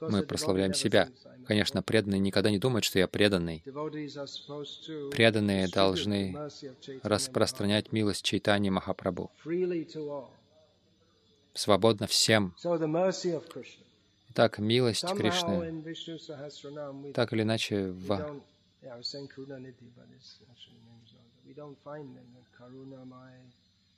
мы 0.00 0.22
прославляем 0.22 0.74
себя. 0.74 1.10
Конечно, 1.46 1.82
преданные 1.82 2.20
никогда 2.20 2.50
не 2.50 2.58
думают, 2.58 2.84
что 2.84 2.98
я 2.98 3.08
преданный. 3.08 3.62
Преданные 5.10 5.68
должны 5.68 6.36
распространять 7.02 7.92
милость 7.92 8.24
Чайтани 8.24 8.70
Махапрабху. 8.70 9.30
Свободно 11.54 12.06
всем. 12.06 12.54
Итак, 14.30 14.58
милость 14.58 15.04
Кришны, 15.14 15.84
так 17.12 17.32
или 17.34 17.42
иначе, 17.42 17.88
в 17.88 18.40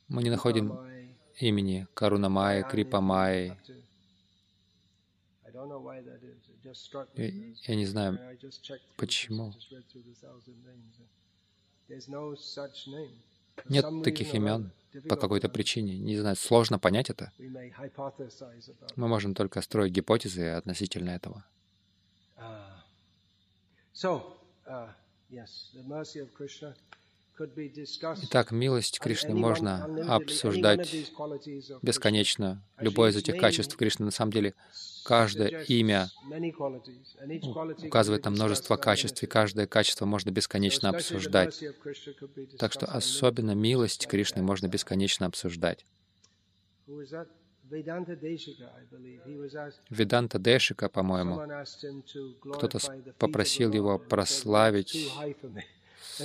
мы 0.08 0.23
не 0.23 0.30
находим 0.30 0.78
имени 1.37 1.87
Каруна 1.94 2.28
Майи, 2.28 2.62
Крипа 2.62 3.00
Майи. 3.00 3.56
Я 7.66 7.75
не 7.76 7.87
знаю, 7.87 8.18
почему. 8.96 9.54
Нет 13.68 13.87
таких 14.02 14.34
имен 14.34 14.73
по 15.08 15.16
какой-то 15.16 15.49
причине. 15.49 15.99
Не 15.99 16.16
знаю, 16.18 16.37
сложно 16.37 16.78
понять 16.78 17.11
это. 17.11 17.32
Мы 18.96 19.08
можем 19.08 19.34
только 19.34 19.61
строить 19.61 19.92
гипотезы 19.92 20.49
относительно 20.49 21.11
этого. 21.11 21.44
Итак, 27.36 28.52
милость 28.52 29.00
Кришны 29.00 29.34
можно 29.34 29.84
обсуждать 30.14 31.12
бесконечно. 31.82 32.62
Любое 32.78 33.10
из 33.10 33.16
этих 33.16 33.38
качеств 33.38 33.76
Кришны, 33.76 34.04
на 34.04 34.12
самом 34.12 34.30
деле, 34.32 34.54
каждое 35.04 35.64
имя 35.64 36.08
указывает 37.82 38.24
на 38.24 38.30
множество 38.30 38.76
качеств, 38.76 39.22
и 39.22 39.26
каждое 39.26 39.66
качество 39.66 40.06
можно 40.06 40.30
бесконечно 40.30 40.90
обсуждать. 40.90 41.60
Так 42.58 42.72
что 42.72 42.86
особенно 42.86 43.54
милость 43.54 44.06
Кришны 44.06 44.42
можно 44.42 44.68
бесконечно 44.68 45.26
обсуждать. 45.26 45.84
Веданта 49.90 50.38
Дешика, 50.38 50.88
по-моему, 50.88 51.42
кто-то 52.52 52.78
попросил 53.18 53.72
его 53.72 53.98
прославить 53.98 55.10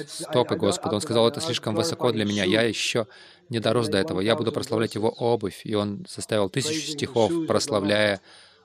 стопы 0.08 0.56
Господа. 0.56 0.96
Он 0.96 1.02
сказал, 1.02 1.28
это 1.28 1.42
слишком 1.42 1.76
высоко 1.76 2.12
для 2.12 2.26
меня, 2.26 2.44
я 2.44 2.62
еще 2.62 3.08
не 3.50 3.60
дорос 3.60 3.88
до 3.88 3.98
этого, 3.98 4.22
я 4.22 4.36
буду 4.36 4.52
прославлять 4.52 4.96
его 4.96 5.10
обувь. 5.10 5.62
И 5.66 5.74
он 5.76 6.06
составил 6.08 6.50
тысячу 6.50 6.92
стихов, 6.92 7.32
прославляя 7.48 8.22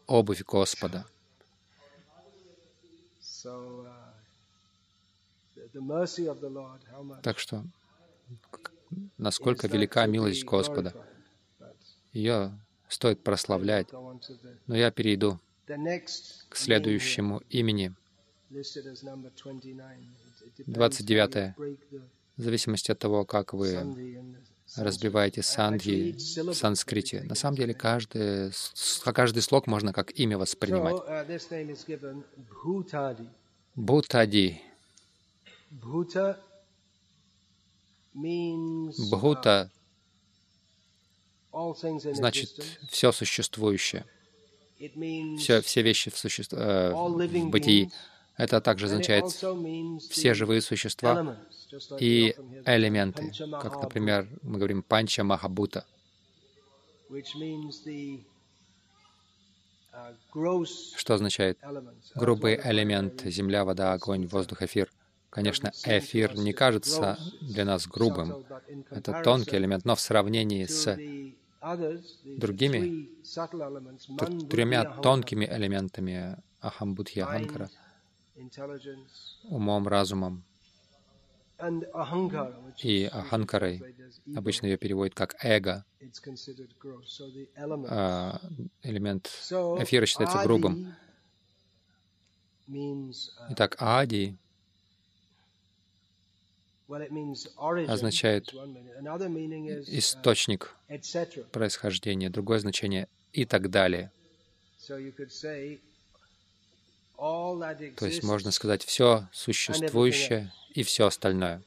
обувь 0.07 0.43
Господа. 0.45 1.07
Так 7.23 7.39
что, 7.39 7.65
насколько 9.19 9.67
велика 9.67 10.07
милость 10.07 10.45
Господа. 10.45 10.95
Ее 12.13 12.53
стоит 12.89 13.23
прославлять. 13.23 13.89
Но 14.67 14.77
я 14.77 14.91
перейду 14.91 15.41
к 15.67 16.57
следующему 16.57 17.43
имени. 17.51 17.95
29. 20.67 21.55
В 22.37 22.43
зависимости 22.43 22.91
от 22.91 22.99
того, 22.99 23.25
как 23.25 23.53
вы 23.53 23.69
разбиваете 24.77 25.43
сандхи 25.43 26.17
в 26.51 26.55
санскрите. 26.55 27.23
На 27.23 27.35
самом 27.35 27.57
деле, 27.57 27.75
каждый, 27.75 28.51
каждый 29.13 29.43
слог 29.43 29.67
можно 29.67 29.93
как 29.93 30.19
имя 30.19 30.37
воспринимать. 30.39 30.97
Бхутади. 33.77 34.61
Бхута 39.11 39.71
значит 42.15 42.51
все 42.91 43.13
существующее, 43.13 44.05
все, 45.39 45.61
все 45.61 45.83
вещи 45.83 46.11
в, 46.11 46.19
суще... 46.19 46.43
э, 46.51 46.93
в 46.93 47.49
бытии. 47.51 47.91
Это 48.37 48.61
также 48.61 48.87
означает 48.87 49.27
все 49.27 50.35
живые 50.35 50.61
существа 50.61 51.37
и 52.01 52.35
элементы, 52.67 53.33
как, 53.61 53.81
например, 53.81 54.29
мы 54.43 54.59
говорим 54.59 54.83
панча 54.83 55.23
махабута, 55.23 55.87
что 60.97 61.15
означает 61.15 61.59
грубый 62.17 62.61
элемент— 62.65 63.23
земля, 63.25 63.65
вода, 63.65 63.93
огонь, 63.93 64.27
воздух, 64.27 64.63
эфир. 64.63 64.91
Конечно, 65.31 65.73
эфир 65.85 66.37
не 66.37 66.53
кажется 66.53 67.19
для 67.41 67.65
нас 67.65 67.87
грубым. 67.87 68.45
Это 68.91 69.23
тонкий 69.23 69.57
элемент, 69.57 69.85
но 69.85 69.95
в 69.95 70.01
сравнении 70.01 70.65
с 70.65 70.97
другими 72.25 73.09
тремя 74.49 74.85
тонкими 74.85 75.45
элементами 75.45 76.37
Ахамбудхи 76.61 77.21
Аханкара— 77.21 77.71
умом, 79.45 79.89
разумом 79.89 80.45
и 82.83 83.09
аханкарой. 83.13 83.83
Обычно 84.35 84.67
ее 84.67 84.77
переводят 84.77 85.15
как 85.15 85.37
эго. 85.43 85.85
А 87.89 88.41
элемент 88.83 89.27
эфира 89.27 90.07
считается 90.07 90.43
грубым. 90.43 90.95
Итак, 93.51 93.77
ади 93.79 94.37
означает 97.89 98.53
источник 99.89 100.77
происхождения, 101.53 102.31
другое 102.31 102.59
значение 102.59 103.09
и 103.33 103.45
так 103.45 103.71
далее. 103.71 104.11
То 107.17 108.07
есть 108.07 108.23
можно 108.23 108.51
сказать 108.51 108.85
все 108.85 109.29
существующее 109.33 110.53
и 110.71 110.83
все 110.83 111.07
остальное. 111.07 111.63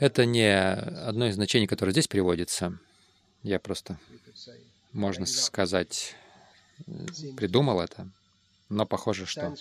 Это 0.00 0.26
не 0.26 0.54
одно 1.06 1.26
из 1.26 1.34
значений, 1.34 1.66
которое 1.66 1.92
здесь 1.92 2.08
переводится. 2.08 2.78
Я 3.42 3.58
просто, 3.58 3.98
можно 4.92 5.26
сказать, 5.26 6.14
придумал 7.36 7.80
это, 7.80 8.08
но 8.68 8.86
похоже, 8.86 9.26
что 9.26 9.54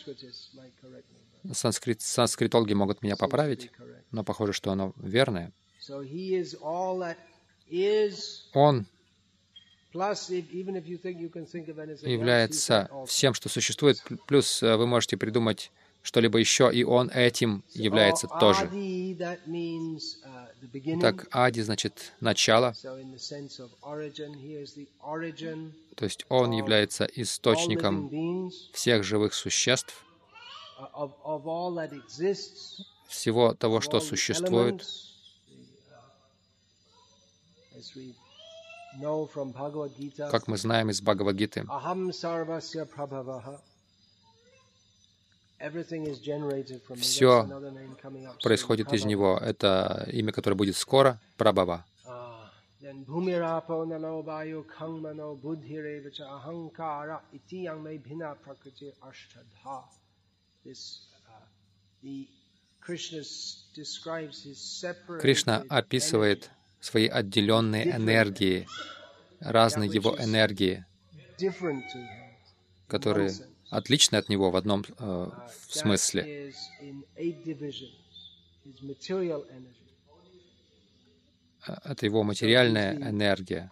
санскрит, 1.52 2.02
санскритологи 2.02 2.74
могут 2.74 3.02
меня 3.02 3.16
поправить, 3.16 3.72
но 4.12 4.24
похоже, 4.24 4.54
что 4.54 4.72
оно 4.72 4.94
верное. 4.98 5.52
Он 8.54 8.86
является 12.10 12.90
всем, 13.08 13.34
что 13.34 13.50
существует, 13.50 14.04
плюс 14.28 14.64
э, 14.64 14.76
вы 14.76 14.88
можете 14.88 15.18
придумать 15.18 15.72
что-либо 16.04 16.38
еще, 16.38 16.70
и 16.72 16.84
он 16.84 17.10
этим 17.10 17.64
является 17.74 18.28
тоже. 18.28 18.66
Uh, 18.66 19.42
так, 21.02 21.28
Ади 21.32 21.62
значит 21.62 22.14
начало. 22.20 22.76
То 25.96 26.06
есть 26.06 26.26
он 26.30 26.52
является 26.52 27.06
источником 27.06 28.52
всех 28.74 29.04
живых 29.04 29.34
существ, 29.34 30.06
uh, 30.80 32.02
всего 33.08 33.54
того, 33.54 33.82
что 33.82 34.00
существует. 34.00 34.86
Как 40.30 40.48
мы 40.48 40.58
знаем 40.58 40.90
из 40.90 41.02
Бхагавадгиты. 41.02 41.66
Все 46.96 47.48
происходит 48.42 48.94
из 48.94 49.06
него. 49.06 49.38
Это 49.38 50.08
имя, 50.12 50.32
которое 50.32 50.56
будет 50.56 50.76
скоро, 50.76 51.20
Прабхава. 51.38 51.86
Кришна 65.22 65.64
описывает 65.70 66.52
свои 66.84 67.08
отделенные 67.08 67.96
энергии, 67.96 68.68
разные 69.40 69.90
его 69.90 70.18
энергии, 70.20 70.86
которые 72.88 73.32
отличны 73.70 74.18
от 74.18 74.28
него 74.28 74.52
в 74.52 74.58
одном 74.58 74.84
э, 75.00 75.32
смысле. 75.70 76.52
Э, 81.68 81.74
это 81.86 82.06
его 82.06 82.24
материальная 82.24 82.94
энергия, 82.96 83.70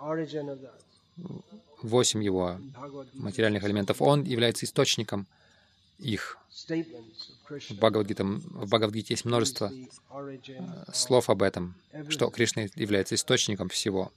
восемь 1.81 2.23
его 2.23 2.61
материальных 3.13 3.65
элементов. 3.65 4.01
Он 4.01 4.23
является 4.23 4.65
источником 4.65 5.27
их. 5.99 6.37
В 7.51 7.73
Бхагавадгите, 7.73 8.23
в 8.23 8.67
Бхагавадгите 8.67 9.13
есть 9.13 9.25
множество 9.25 9.71
э, 9.71 10.91
слов 10.93 11.29
об 11.29 11.41
этом, 11.41 11.75
что 12.09 12.29
Кришна 12.29 12.63
является 12.75 13.15
источником 13.15 13.67
всего. 13.69 14.11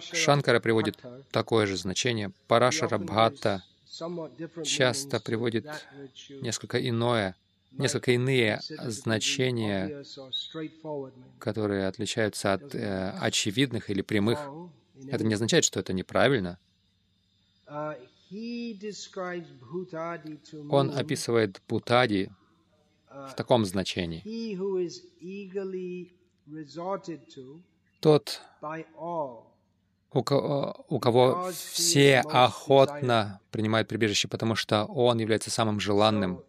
Шанкара 0.00 0.60
приводит 0.60 0.98
такое 1.30 1.66
же 1.66 1.76
значение. 1.76 2.32
Парашара 2.48 2.98
Бхатта 2.98 3.62
часто 4.64 5.20
приводит 5.20 5.66
несколько 6.28 6.86
иное, 6.86 7.36
несколько 7.70 8.12
иные 8.12 8.60
значения, 8.84 10.04
которые 11.38 11.86
отличаются 11.86 12.54
от 12.54 12.74
э, 12.74 13.10
очевидных 13.20 13.90
или 13.90 14.02
прямых. 14.02 14.38
Это 15.06 15.24
не 15.24 15.34
означает, 15.34 15.64
что 15.64 15.80
это 15.80 15.92
неправильно. 15.92 16.58
Он 20.70 20.90
описывает 20.90 21.62
Бутади 21.68 22.30
в 23.10 23.34
таком 23.34 23.64
значении. 23.64 24.22
Тот, 28.00 28.40
у 30.10 30.22
кого, 30.22 30.86
у 30.88 31.00
кого 31.00 31.50
все 31.52 32.20
охотно 32.20 33.40
принимают 33.50 33.88
прибежище, 33.88 34.28
потому 34.28 34.54
что 34.54 34.84
он 34.84 35.18
является 35.18 35.50
самым 35.50 35.80
желанным 35.80 36.42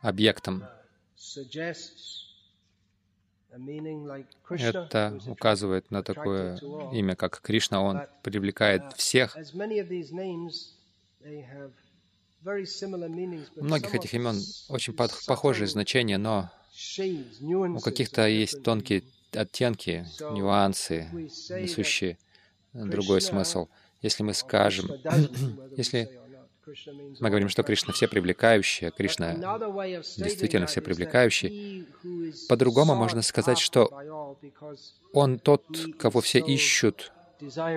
объектом. 0.00 0.64
Это 4.50 5.18
указывает 5.26 5.90
на 5.90 6.02
такое 6.02 6.58
имя, 6.92 7.16
как 7.16 7.40
Кришна. 7.40 7.82
Он 7.82 8.02
привлекает 8.22 8.82
всех. 8.96 9.36
У 13.56 13.64
многих 13.64 13.94
этих 13.94 14.14
имен 14.14 14.36
очень 14.68 14.92
похожие 14.92 15.66
значения, 15.66 16.18
но 16.18 16.50
у 17.50 17.80
каких-то 17.80 18.26
есть 18.28 18.62
тонкие 18.62 19.02
оттенки, 19.32 20.06
нюансы, 20.20 21.08
несущие 21.12 22.18
другой 22.72 23.20
смысл. 23.20 23.68
Если 24.02 24.22
мы 24.22 24.34
скажем, 24.34 24.90
если 25.76 26.20
мы 27.20 27.28
говорим, 27.28 27.48
что 27.48 27.62
Кришна 27.62 27.92
все 27.92 28.08
привлекающий, 28.08 28.90
Кришна 28.90 29.34
действительно 30.16 30.66
все 30.66 30.80
привлекающий, 30.80 31.86
по-другому 32.48 32.94
можно 32.94 33.22
сказать, 33.22 33.58
что 33.58 34.36
Он 35.12 35.38
тот, 35.38 35.64
кого 35.98 36.20
все 36.20 36.40
ищут, 36.40 37.12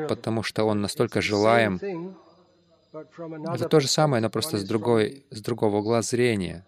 потому 0.08 0.43
что 0.43 0.63
Он 0.63 0.82
настолько 0.82 1.21
желаем. 1.21 2.15
Это 2.91 3.69
то 3.69 3.80
же 3.80 3.88
самое, 3.88 4.21
но 4.21 4.30
просто 4.30 4.58
с, 4.58 4.63
другой, 4.63 5.23
с 5.30 5.41
другого 5.41 5.78
угла 5.78 6.02
зрения. 6.02 6.65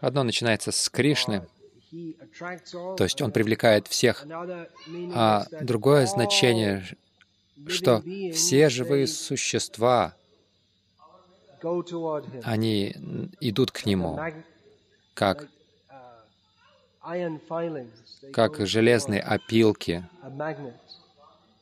Одно 0.00 0.22
начинается 0.22 0.72
с 0.72 0.88
Кришны, 0.90 1.46
то 1.90 3.04
есть 3.04 3.22
он 3.22 3.32
привлекает 3.32 3.86
всех. 3.88 4.26
А 5.14 5.46
другое 5.62 6.06
значение, 6.06 6.84
что 7.66 8.02
все 8.34 8.68
живые 8.68 9.06
существа, 9.06 10.14
они 12.44 12.94
идут 13.40 13.70
к 13.70 13.86
Нему, 13.86 14.18
как, 15.14 15.48
как 18.32 18.66
железные 18.66 19.20
опилки. 19.20 20.08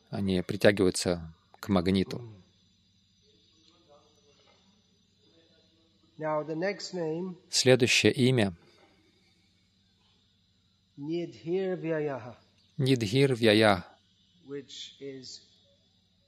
Они 0.09 0.41
притягиваются 0.41 1.33
к 1.59 1.69
магниту. 1.69 2.21
Следующее 7.49 8.11
имя— 8.11 8.53
Nidhir 12.77 13.35
Vyaya, 13.35 13.83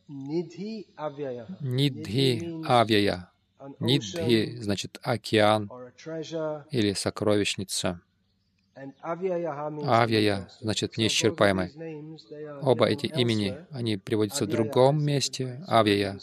Nidhi 0.08 0.86
Авьяя. 2.66 3.32
Нидхи 3.80 4.58
значит 4.62 5.00
океан 5.02 5.70
или 6.72 6.94
сокровищница. 6.94 8.02
Авьяя 9.02 10.50
значит 10.62 10.98
неисчерпаемый. 10.98 11.74
Оба 12.62 12.88
эти 12.88 13.08
имени, 13.08 13.58
они 13.72 13.98
приводятся 13.98 14.46
в 14.46 14.48
другом 14.48 15.04
месте. 15.04 15.64
Авьяя 15.68 16.18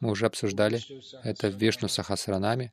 мы 0.00 0.10
уже 0.10 0.26
обсуждали. 0.26 0.80
Это 1.22 1.48
в 1.48 1.56
Вишну 1.56 1.88
Сахасранаме. 1.88 2.72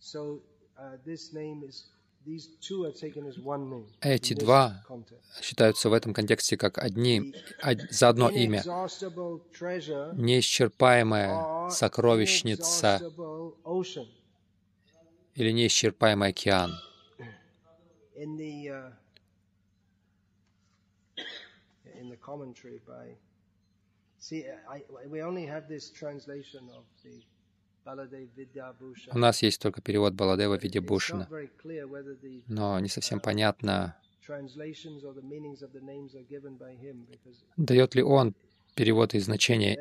Эти 4.01 4.33
два 4.33 4.83
считаются 5.41 5.89
в 5.89 5.93
этом 5.93 6.13
контексте 6.13 6.57
как 6.57 6.77
одни, 6.77 7.33
за 7.89 8.09
одно 8.09 8.29
имя. 8.29 8.61
Неисчерпаемая 10.13 11.69
сокровищница 11.69 12.99
или 15.35 15.51
неисчерпаемый 15.51 16.29
океан. 16.29 16.73
See, 24.19 24.43
I, 24.67 24.83
we 25.07 25.21
only 25.21 25.45
have 25.45 25.69
this 25.69 25.89
translation 25.89 26.69
of 26.75 26.83
the 27.03 27.23
у 29.13 29.17
нас 29.17 29.41
есть 29.41 29.61
только 29.61 29.81
перевод 29.81 30.13
Баладева 30.13 30.55
Видябушина, 30.55 31.29
но 32.47 32.79
не 32.79 32.89
совсем 32.89 33.19
понятно, 33.19 33.97
дает 37.57 37.95
ли 37.95 38.03
он 38.03 38.35
перевод 38.75 39.13
и 39.13 39.19
значение 39.19 39.75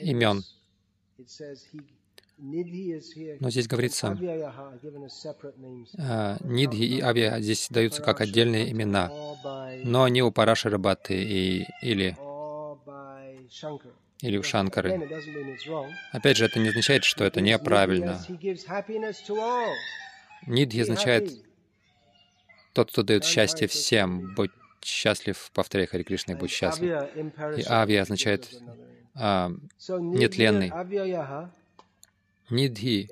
имен. 0.00 0.42
Но 3.38 3.50
здесь 3.50 3.68
говорится, 3.68 4.10
Нидхи 6.40 6.82
и 6.82 7.00
Авиа 7.00 7.40
здесь 7.40 7.68
даются 7.70 8.02
как 8.02 8.20
отдельные 8.20 8.72
имена, 8.72 9.10
но 9.84 10.08
не 10.08 10.22
у 10.22 10.32
Параши 10.32 10.76
Бхатты 10.76 11.22
и, 11.22 11.64
или 11.82 12.16
или 14.24 14.38
у 14.38 14.42
Шанкары. 14.42 15.06
Опять 16.12 16.38
же, 16.38 16.46
это 16.46 16.58
не 16.58 16.70
означает, 16.70 17.04
что 17.04 17.24
это 17.24 17.42
неправильно. 17.42 18.18
Нидхи 20.46 20.80
означает 20.80 21.30
тот, 22.72 22.90
кто 22.90 23.02
дает 23.02 23.24
счастье 23.24 23.68
всем. 23.68 24.34
Будь 24.34 24.50
счастлив, 24.82 25.50
повторяй 25.52 25.86
Хари 25.86 26.04
Кришна, 26.04 26.34
и 26.34 26.36
будь 26.36 26.50
счастлив. 26.50 27.06
И 27.58 27.62
Авья 27.62 28.02
означает 28.02 28.48
а, 29.14 29.50
нетленный. 29.88 30.72
Нидхи 32.50 33.08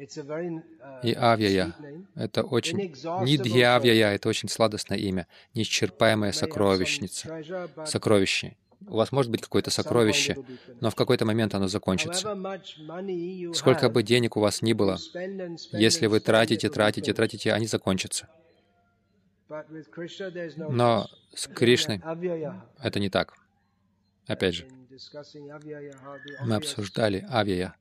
и 1.02 1.12
Авьяя— 1.14 1.74
это 2.14 2.42
очень... 2.42 2.78
Нидхи 3.24 3.60
Авьяя— 3.60 4.14
это 4.16 4.28
очень 4.28 4.48
сладостное 4.48 4.98
имя, 4.98 5.26
неисчерпаемая 5.54 6.32
сокровищница, 6.32 7.42
сокровище 7.86 8.56
у 8.88 8.96
вас 8.96 9.12
может 9.12 9.30
быть 9.30 9.42
какое-то 9.42 9.70
сокровище, 9.70 10.36
но 10.80 10.90
в 10.90 10.94
какой-то 10.94 11.24
момент 11.24 11.54
оно 11.54 11.68
закончится. 11.68 12.36
Сколько 13.54 13.88
бы 13.88 14.02
денег 14.02 14.36
у 14.36 14.40
вас 14.40 14.62
ни 14.62 14.72
было, 14.72 14.98
если 15.72 16.06
вы 16.06 16.20
тратите, 16.20 16.68
тратите, 16.70 17.12
тратите, 17.12 17.52
они 17.52 17.66
закончатся. 17.66 18.28
Но 19.48 21.06
с 21.34 21.46
Кришной 21.46 22.00
это 22.78 23.00
не 23.00 23.10
так. 23.10 23.34
Опять 24.26 24.54
же, 24.54 24.68
мы 26.44 26.54
обсуждали 26.56 27.26
авьяя. 27.28 27.74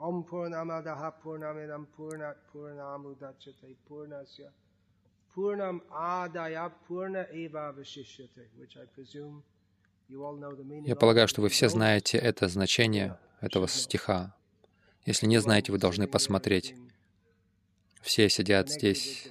Om 0.00 0.24
Purnamadaha 0.24 1.10
Purnamidam 1.22 1.86
Purnat 1.96 2.36
Purnamudachate 2.52 3.76
Purnasya 3.88 4.50
Purnam 5.34 5.80
Adaya 5.92 6.70
Purna 6.88 7.26
Eva 7.32 7.72
Vishishyate, 7.76 8.44
which 8.58 8.76
I 8.76 8.86
presume 8.96 9.42
Я 10.86 10.96
полагаю, 10.96 11.28
что 11.28 11.40
вы 11.40 11.48
все 11.48 11.68
знаете 11.68 12.18
это 12.18 12.48
значение 12.48 13.16
этого 13.40 13.68
стиха. 13.68 14.34
Если 15.06 15.26
не 15.26 15.40
знаете, 15.40 15.70
вы 15.70 15.78
должны 15.78 16.08
посмотреть. 16.08 16.74
Все 18.00 18.28
сидят 18.28 18.68
здесь 18.68 19.28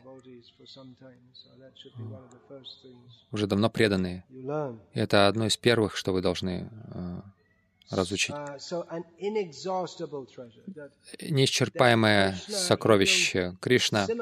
уже 3.32 3.48
давно 3.48 3.70
преданные. 3.70 4.24
И 4.94 5.00
это 5.00 5.28
одно 5.28 5.48
из 5.48 5.58
первых, 5.58 5.98
что 5.98 6.14
вы 6.14 6.22
должны 6.22 6.70
э, 6.94 7.22
разучить. 7.90 8.36
Неисчерпаемое 11.22 12.38
сокровище 12.48 13.56
Кришна— 13.62 14.08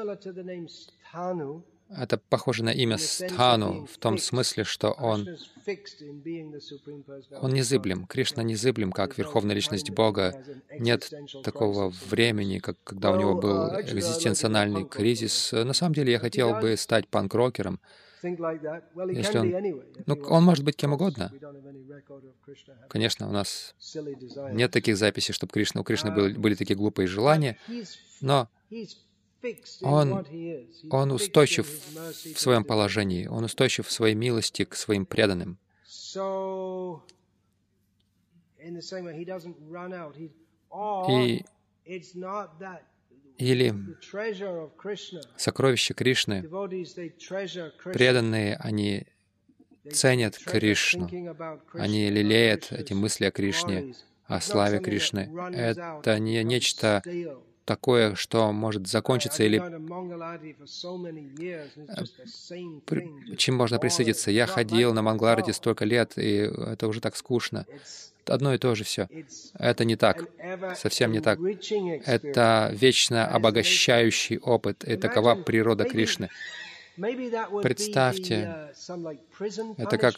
это 1.90 2.18
похоже 2.18 2.64
на 2.64 2.70
имя 2.70 2.98
Стхану 2.98 3.86
в 3.86 3.96
том 3.98 4.18
смысле, 4.18 4.64
что 4.64 4.90
он, 4.90 5.26
он 7.40 7.52
незыблем. 7.52 8.06
Кришна 8.06 8.42
незыблем, 8.42 8.92
как 8.92 9.16
Верховная 9.16 9.54
Личность 9.54 9.90
Бога. 9.90 10.44
Нет 10.78 11.10
такого 11.42 11.88
времени, 12.10 12.58
как 12.58 12.76
когда 12.84 13.10
у 13.10 13.16
него 13.16 13.34
был 13.34 13.80
экзистенциональный 13.80 14.86
кризис. 14.86 15.52
На 15.52 15.72
самом 15.72 15.94
деле 15.94 16.12
я 16.12 16.18
хотел 16.18 16.60
бы 16.60 16.76
стать 16.76 17.08
панк-рокером, 17.08 17.80
если 18.22 19.38
он, 19.38 19.82
ну, 20.06 20.14
он 20.28 20.44
может 20.44 20.64
быть 20.64 20.76
кем 20.76 20.92
угодно. 20.92 21.32
Конечно, 22.88 23.28
у 23.28 23.32
нас 23.32 23.74
нет 24.52 24.70
таких 24.70 24.96
записей, 24.96 25.32
чтобы 25.32 25.52
Кришна, 25.52 25.80
у 25.80 25.84
Кришны 25.84 26.12
были, 26.12 26.36
были 26.36 26.54
такие 26.54 26.76
глупые 26.76 27.06
желания, 27.06 27.58
но 28.20 28.48
он, 29.82 30.26
он 30.90 31.12
устойчив 31.12 31.66
в 31.94 32.38
своем 32.38 32.64
положении, 32.64 33.26
он 33.26 33.44
устойчив 33.44 33.86
в 33.86 33.92
своей 33.92 34.14
милости 34.14 34.64
к 34.64 34.74
своим 34.74 35.06
преданным. 35.06 35.58
И 41.08 41.44
или 43.38 43.74
сокровища 45.36 45.94
Кришны, 45.94 46.42
преданные, 47.92 48.56
они 48.56 49.06
ценят 49.92 50.36
Кришну, 50.38 51.08
они 51.72 52.10
лелеют 52.10 52.72
эти 52.72 52.92
мысли 52.92 53.24
о 53.24 53.30
Кришне, 53.30 53.94
о 54.26 54.40
славе 54.40 54.80
Кришны. 54.80 55.30
Это 55.54 56.18
не 56.18 56.42
нечто 56.42 57.02
такое, 57.64 58.14
что 58.14 58.50
может 58.50 58.86
закончиться 58.86 59.44
или 59.44 59.58
чем 63.36 63.54
можно 63.54 63.78
присытиться. 63.78 64.30
Я 64.30 64.46
ходил 64.46 64.92
на 64.94 65.02
Манглараде 65.02 65.52
столько 65.52 65.84
лет, 65.84 66.14
и 66.16 66.50
это 66.72 66.88
уже 66.88 67.00
так 67.00 67.14
скучно. 67.14 67.66
Одно 68.28 68.54
и 68.54 68.58
то 68.58 68.74
же 68.74 68.84
все. 68.84 69.08
Это 69.58 69.84
не 69.84 69.96
так. 69.96 70.28
Совсем 70.76 71.12
не 71.12 71.20
так. 71.20 71.38
Это 72.06 72.70
вечно 72.72 73.26
обогащающий 73.26 74.38
опыт, 74.38 74.84
и 74.84 74.96
такова 74.96 75.34
природа 75.34 75.84
Кришны. 75.84 76.28
Представьте, 77.62 78.72
uh, 78.88 79.76
это 79.76 79.98
как 79.98 80.14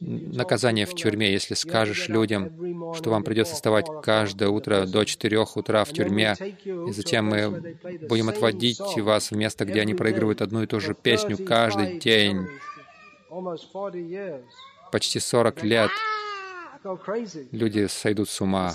наказание 0.00 0.84
в 0.84 0.94
тюрьме, 0.94 1.30
если 1.30 1.54
скажешь 1.54 2.08
людям, 2.08 2.94
что 2.94 3.10
вам 3.10 3.22
придется 3.22 3.54
вставать 3.54 3.86
каждое 4.02 4.48
утро 4.48 4.84
до 4.84 5.04
4 5.04 5.38
утра 5.54 5.84
в 5.84 5.92
тюрьме, 5.92 6.34
и 6.64 6.90
затем 6.90 7.26
мы 7.26 7.76
будем 8.08 8.28
отводить 8.30 8.80
вас 8.96 9.30
в 9.30 9.36
место, 9.36 9.64
где 9.64 9.80
они 9.80 9.94
проигрывают 9.94 10.42
одну 10.42 10.64
и 10.64 10.66
ту 10.66 10.80
же 10.80 10.94
песню 10.94 11.38
каждый 11.38 12.00
день. 12.00 12.48
Почти 14.90 15.20
40 15.20 15.62
лет 15.62 15.90
люди 17.52 17.86
сойдут 17.86 18.28
с 18.28 18.40
ума. 18.40 18.72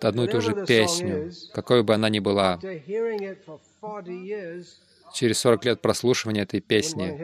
Одну 0.00 0.24
и 0.24 0.28
ту 0.28 0.40
же 0.40 0.64
песню, 0.66 1.30
какой 1.52 1.82
бы 1.82 1.94
она 1.94 2.08
ни 2.08 2.20
была, 2.20 2.58
через 5.12 5.38
40 5.40 5.64
лет 5.64 5.80
прослушивания 5.82 6.42
этой 6.42 6.60
песни 6.60 7.18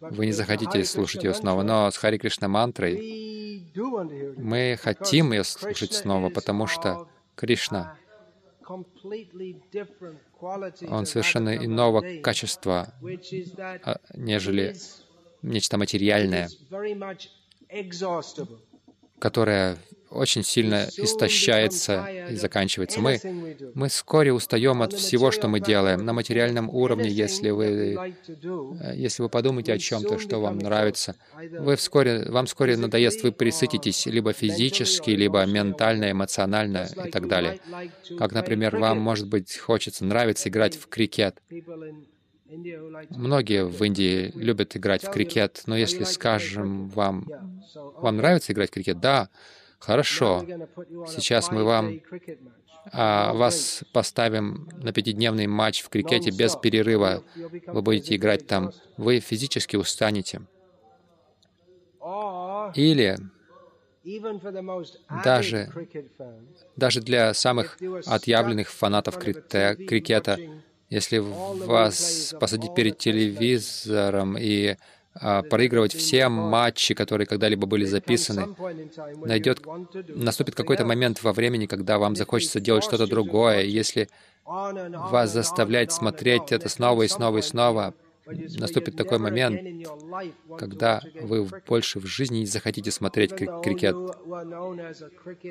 вы 0.00 0.26
не 0.26 0.32
захотите 0.32 0.84
слушать 0.84 1.24
ее 1.24 1.34
снова. 1.34 1.62
Но 1.62 1.90
с 1.90 1.96
Хари 1.96 2.18
Кришна 2.18 2.48
мантрой 2.48 3.70
мы 4.36 4.78
хотим 4.80 5.32
ее 5.32 5.44
слушать 5.44 5.92
снова, 5.92 6.30
потому 6.30 6.66
что 6.66 7.08
Кришна, 7.34 7.96
он 10.88 11.06
совершенно 11.06 11.56
иного 11.56 12.20
качества, 12.22 12.94
а, 13.82 14.00
нежели 14.14 14.76
нечто 15.42 15.78
материальное, 15.78 16.48
которое 19.18 19.78
очень 20.14 20.44
сильно 20.44 20.86
истощается 20.96 22.06
и 22.30 22.36
заканчивается. 22.36 23.00
Мы, 23.00 23.20
мы 23.74 23.88
вскоре 23.88 24.32
устаем 24.32 24.80
от 24.82 24.92
всего, 24.92 25.30
что 25.30 25.48
мы 25.48 25.60
делаем. 25.60 26.04
На 26.04 26.12
материальном 26.12 26.70
уровне, 26.70 27.10
если 27.10 27.50
вы, 27.50 27.66
э, 27.66 28.94
если 28.94 29.22
вы 29.22 29.28
подумаете 29.28 29.72
о 29.72 29.78
чем-то, 29.78 30.18
что 30.18 30.38
вам 30.38 30.58
нравится, 30.58 31.16
вы 31.58 31.76
вскоре, 31.76 32.30
вам 32.30 32.46
вскоре 32.46 32.76
надоест, 32.76 33.22
вы 33.22 33.32
присытитесь 33.32 34.06
либо 34.06 34.32
физически, 34.32 35.10
либо 35.10 35.44
ментально, 35.46 36.10
эмоционально 36.12 36.88
и 37.04 37.10
так 37.10 37.26
далее. 37.26 37.60
Как, 38.16 38.32
например, 38.32 38.76
вам, 38.76 38.98
может 38.98 39.28
быть, 39.28 39.56
хочется, 39.56 40.04
нравится 40.04 40.48
играть 40.48 40.76
в 40.76 40.86
крикет. 40.86 41.40
Многие 42.46 43.64
в 43.64 43.82
Индии 43.82 44.30
любят 44.34 44.76
играть 44.76 45.04
в 45.04 45.10
крикет, 45.10 45.62
но 45.66 45.76
если, 45.76 46.04
скажем, 46.04 46.88
вам, 46.88 47.26
вам 47.74 48.16
нравится 48.16 48.52
играть 48.52 48.70
в 48.70 48.74
крикет, 48.74 49.00
да, 49.00 49.28
Хорошо, 49.84 50.46
сейчас 51.06 51.50
мы 51.50 51.62
вам 51.62 52.00
а, 52.90 53.34
вас 53.34 53.84
поставим 53.92 54.66
на 54.82 54.94
пятидневный 54.94 55.46
матч 55.46 55.82
в 55.82 55.90
крикете 55.90 56.30
без 56.30 56.56
перерыва. 56.56 57.22
Вы 57.66 57.82
будете 57.82 58.16
играть 58.16 58.46
там. 58.46 58.72
Вы 58.96 59.20
физически 59.20 59.76
устанете. 59.76 60.40
Или 62.74 63.18
даже, 65.22 65.70
даже 66.76 67.02
для 67.02 67.34
самых 67.34 67.76
отъявленных 68.06 68.70
фанатов 68.70 69.18
крикета, 69.18 70.38
если 70.90 71.18
вас 71.18 72.34
посадить 72.38 72.74
перед 72.74 72.98
телевизором 72.98 74.36
и 74.38 74.76
а, 75.16 75.42
проигрывать 75.42 75.94
все 75.94 76.28
матчи, 76.28 76.94
которые 76.94 77.26
когда-либо 77.26 77.66
были 77.66 77.84
записаны. 77.84 78.54
Найдет, 79.24 79.60
наступит 80.08 80.54
какой-то 80.54 80.84
момент 80.84 81.22
во 81.22 81.32
времени, 81.32 81.66
когда 81.66 81.98
вам 81.98 82.16
захочется 82.16 82.60
делать 82.60 82.84
что-то 82.84 83.06
другое. 83.06 83.62
Если 83.62 84.08
вас 84.44 85.32
заставлять 85.32 85.92
смотреть 85.92 86.52
это 86.52 86.68
снова 86.68 87.02
и 87.02 87.08
снова 87.08 87.38
и 87.38 87.42
снова, 87.42 87.94
наступит 88.26 88.96
такой 88.96 89.18
момент, 89.18 89.86
когда 90.58 91.02
вы 91.20 91.48
больше 91.66 92.00
в 92.00 92.06
жизни 92.06 92.38
не 92.38 92.46
захотите 92.46 92.90
смотреть 92.90 93.34
крикет. 93.34 93.96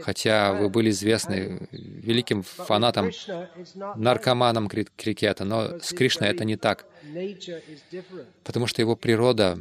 Хотя 0.02 0.54
вы 0.54 0.70
были 0.70 0.90
известны 0.90 1.68
великим 1.72 2.44
фанатом, 2.44 3.12
наркоманом 3.96 4.70
крикета, 4.70 5.46
но 5.46 5.80
с 5.80 5.94
Кришной 5.94 6.30
это 6.30 6.46
не 6.46 6.58
так. 6.58 6.86
Потому 8.44 8.68
что 8.68 8.82
его 8.82 8.96
природа 8.96 9.60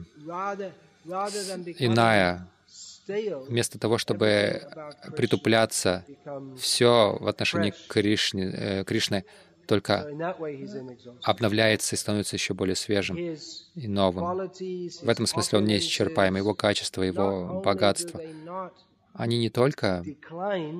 иная. 1.05 2.48
Вместо 3.09 3.81
того, 3.81 3.98
чтобы 3.98 4.62
притупляться, 5.16 6.05
все 6.57 7.16
в 7.18 7.27
отношении 7.27 7.75
Кришны, 7.88 8.42
э, 8.42 8.85
Кришны 8.85 9.25
только 9.72 10.06
обновляется 11.22 11.96
и 11.96 11.98
становится 11.98 12.37
еще 12.37 12.52
более 12.52 12.76
свежим 12.76 13.16
и 13.16 13.88
новым. 13.88 14.50
В 14.50 15.08
этом 15.08 15.26
смысле 15.26 15.61
он 15.61 15.64
неисчерпаем. 15.64 16.37
Его 16.37 16.54
качество, 16.54 17.00
его 17.00 17.62
богатство, 17.64 18.20
они 19.14 19.38
не 19.38 19.48
только 19.48 20.04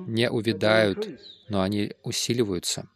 не 0.07 0.29
увядают, 0.29 1.19
но 1.49 1.63
они 1.63 1.93
усиливаются. 2.03 2.87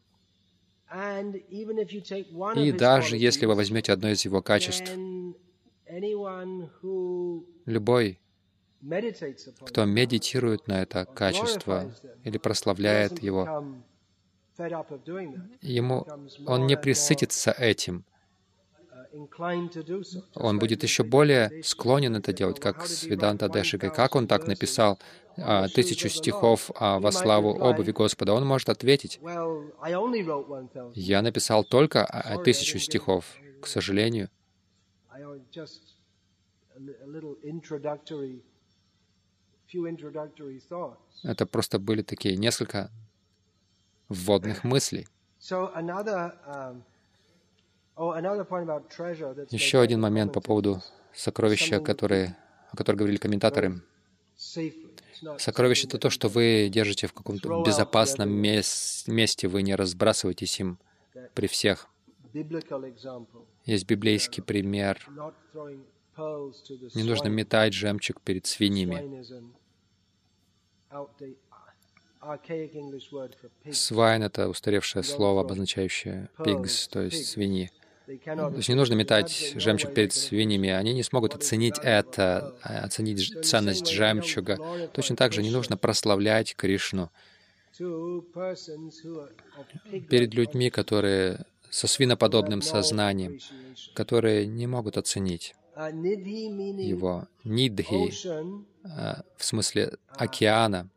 И 2.55 2.71
даже 2.73 3.17
если 3.17 3.47
вы 3.47 3.55
возьмете 3.55 3.91
одно 3.91 4.09
из 4.09 4.23
его 4.23 4.43
качеств, 4.43 4.91
любой, 7.65 8.19
кто 9.65 9.85
медитирует 9.85 10.67
на 10.67 10.83
это 10.83 11.05
качество 11.05 11.91
или 12.23 12.37
прославляет 12.37 13.23
его, 13.23 13.65
ему 15.61 16.05
он 16.45 16.67
не 16.67 16.77
присытится 16.77 17.51
этим. 17.51 18.03
Он 20.35 20.59
будет 20.59 20.83
еще 20.83 21.03
более 21.03 21.63
склонен 21.63 22.15
это 22.15 22.33
делать, 22.33 22.59
как 22.59 22.85
Свиданта 22.85 23.49
Дешика. 23.49 23.89
Как 23.89 24.15
он 24.15 24.27
так 24.27 24.47
написал 24.47 24.99
а, 25.37 25.67
тысячу 25.69 26.09
стихов 26.09 26.71
а, 26.75 26.99
во 26.99 27.11
славу 27.11 27.53
обуви 27.53 27.91
Господа? 27.91 28.33
Он 28.33 28.45
может 28.45 28.69
ответить, 28.69 29.19
я 30.93 31.21
написал 31.21 31.63
только 31.63 32.05
а, 32.05 32.37
тысячу 32.43 32.79
стихов, 32.79 33.25
к 33.61 33.67
сожалению. 33.67 34.29
Это 41.23 41.45
просто 41.45 41.79
были 41.79 42.01
такие 42.01 42.37
несколько 42.37 42.91
вводных 44.09 44.63
мыслей. 44.63 45.07
Um, 45.49 46.81
oh, 47.95 49.47
Еще 49.51 49.79
один 49.79 50.01
момент 50.01 50.33
по 50.33 50.41
поводу 50.41 50.81
сокровища, 51.13 51.79
которые, 51.79 52.35
о 52.71 52.77
котором 52.77 52.97
говорили 52.97 53.17
комментаторы. 53.17 53.81
Сокровище— 55.37 55.87
это 55.87 55.97
то, 55.97 56.09
что 56.09 56.27
вы 56.27 56.69
держите 56.71 57.07
в 57.07 57.13
каком-то 57.13 57.63
безопасном 57.65 58.29
месте, 58.29 59.47
вы 59.47 59.61
не 59.63 59.75
разбрасываетесь 59.75 60.59
им 60.59 60.79
при 61.33 61.47
всех. 61.47 61.87
Есть 63.65 63.85
библейский 63.85 64.43
пример. 64.43 65.07
Не 66.95 67.03
нужно 67.03 67.27
метать 67.27 67.73
жемчуг 67.73 68.21
перед 68.21 68.45
свиньями. 68.45 69.23
Свайн— 73.71 74.23
это 74.23 74.49
устаревшее 74.49 75.03
слово, 75.03 75.41
обозначающее 75.41 76.29
pigs, 76.37 76.89
то 76.89 77.01
есть 77.01 77.27
свиньи. 77.29 77.71
То 78.07 78.53
есть 78.55 78.69
не 78.69 78.75
нужно 78.75 78.93
метать 78.93 79.53
жемчуг 79.55 79.93
перед 79.93 80.13
свиньями, 80.13 80.69
они 80.69 80.93
не 80.93 81.03
смогут 81.03 81.35
оценить 81.35 81.75
это, 81.83 82.55
а, 82.63 82.85
оценить 82.85 83.45
ценность 83.45 83.87
жемчуга. 83.87 84.57
Точно 84.93 85.17
так 85.17 85.33
же 85.33 85.43
не 85.43 85.51
нужно 85.51 85.75
прославлять 85.75 86.55
Кришну. 86.55 87.11
Перед 90.09 90.33
людьми, 90.33 90.69
которые 90.69 91.45
со 91.69 91.87
свиноподобным 91.87 92.61
сознанием, 92.61 93.39
которые 93.93 94.47
не 94.47 94.67
могут 94.67 94.97
оценить 94.97 95.53
его. 95.75 97.27
Нидхи, 97.43 98.13
а, 98.85 99.21
в 99.35 99.43
смысле 99.43 99.97
океана, 100.09 100.89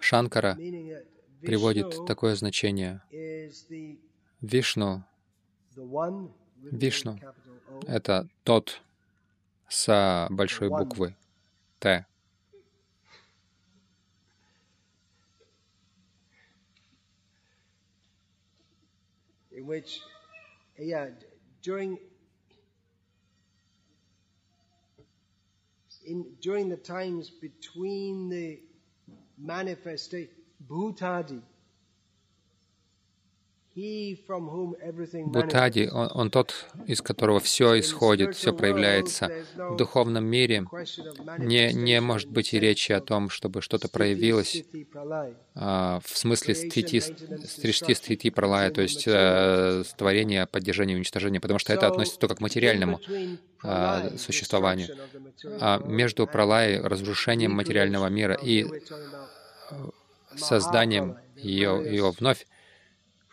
Шанкара 0.00 0.56
приводит 1.40 2.06
такое 2.06 2.34
значение. 2.34 3.02
Вишну, 4.40 5.04
Вишну— 6.62 7.18
это 7.86 8.28
тот 8.42 8.80
с 9.68 10.26
большой 10.30 10.68
буквы 10.68 11.16
Т. 11.78 12.06
in 19.56 19.66
which, 19.66 20.00
yeah, 20.78 21.08
during 21.62 21.98
in, 26.04 26.24
during 26.40 26.68
the 26.68 26.76
times 26.76 27.30
between 27.30 28.28
the 28.28 28.60
manifestation, 29.38 30.28
Bhutadi, 30.68 31.40
Бутади, 35.26 35.90
он, 35.92 36.08
он 36.14 36.30
тот, 36.30 36.54
из 36.86 37.02
которого 37.02 37.40
все 37.40 37.80
исходит, 37.80 38.36
все 38.36 38.52
проявляется. 38.52 39.32
В 39.56 39.76
духовном 39.76 40.24
мире 40.24 40.64
не, 41.38 41.72
не 41.72 42.00
может 42.00 42.30
быть 42.30 42.54
и 42.54 42.60
речи 42.60 42.92
о 42.92 43.00
том, 43.00 43.30
чтобы 43.30 43.62
что-то 43.62 43.88
проявилось 43.88 44.62
а, 45.56 45.98
в 46.04 46.16
смысле 46.16 46.54
стрити, 46.54 47.00
стришти, 47.00 47.94
стрити, 47.94 48.30
пралая, 48.30 48.70
то 48.70 48.80
есть 48.80 49.08
а, 49.08 49.82
творение, 49.98 50.46
поддержание, 50.46 50.96
уничтожение, 50.96 51.40
потому 51.40 51.58
что 51.58 51.72
это 51.72 51.88
относится 51.88 52.20
только 52.20 52.36
к 52.36 52.40
материальному 52.40 53.00
а, 53.64 54.16
существованию. 54.18 54.96
А 55.60 55.78
между 55.78 56.28
пралай, 56.28 56.80
разрушением 56.80 57.50
материального 57.50 58.06
мира 58.06 58.38
и 58.40 58.66
созданием 60.36 61.16
ее, 61.36 61.82
ее 61.84 62.12
вновь, 62.12 62.46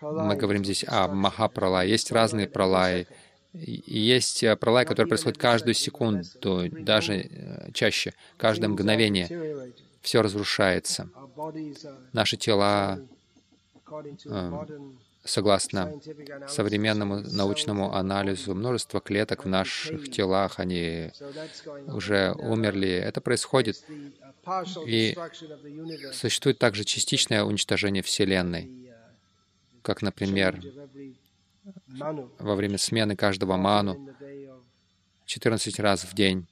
мы 0.01 0.35
говорим 0.35 0.63
здесь 0.63 0.83
о 0.87 1.07
Махапралае. 1.07 1.89
Есть 1.89 2.11
разные 2.11 2.47
пралаи. 2.47 3.07
И 3.53 3.99
есть 3.99 4.43
э, 4.43 4.55
пралай, 4.55 4.85
который 4.85 5.07
происходит 5.07 5.37
каждую 5.37 5.73
секунду, 5.73 6.25
даже 6.71 7.15
э, 7.15 7.71
чаще, 7.73 8.13
каждое 8.37 8.69
мгновение. 8.69 9.73
Все 10.01 10.21
разрушается. 10.21 11.09
Наши 12.13 12.37
тела, 12.37 12.99
э, 14.25 14.65
согласно 15.25 15.93
современному 16.47 17.19
научному 17.19 17.93
анализу, 17.93 18.55
множество 18.55 19.01
клеток 19.01 19.43
в 19.43 19.49
наших 19.49 20.09
телах, 20.09 20.59
они 20.59 21.11
уже 21.87 22.31
умерли. 22.31 22.89
Это 22.89 23.19
происходит. 23.19 23.83
И 24.87 25.15
существует 26.13 26.57
также 26.57 26.85
частичное 26.85 27.43
уничтожение 27.43 28.01
Вселенной 28.01 28.71
как, 29.81 30.01
например, 30.01 30.61
во 32.39 32.55
время 32.55 32.77
смены 32.77 33.15
каждого 33.15 33.57
ману 33.57 34.09
14 35.25 35.79
раз 35.79 36.03
в 36.03 36.13
день, 36.15 36.47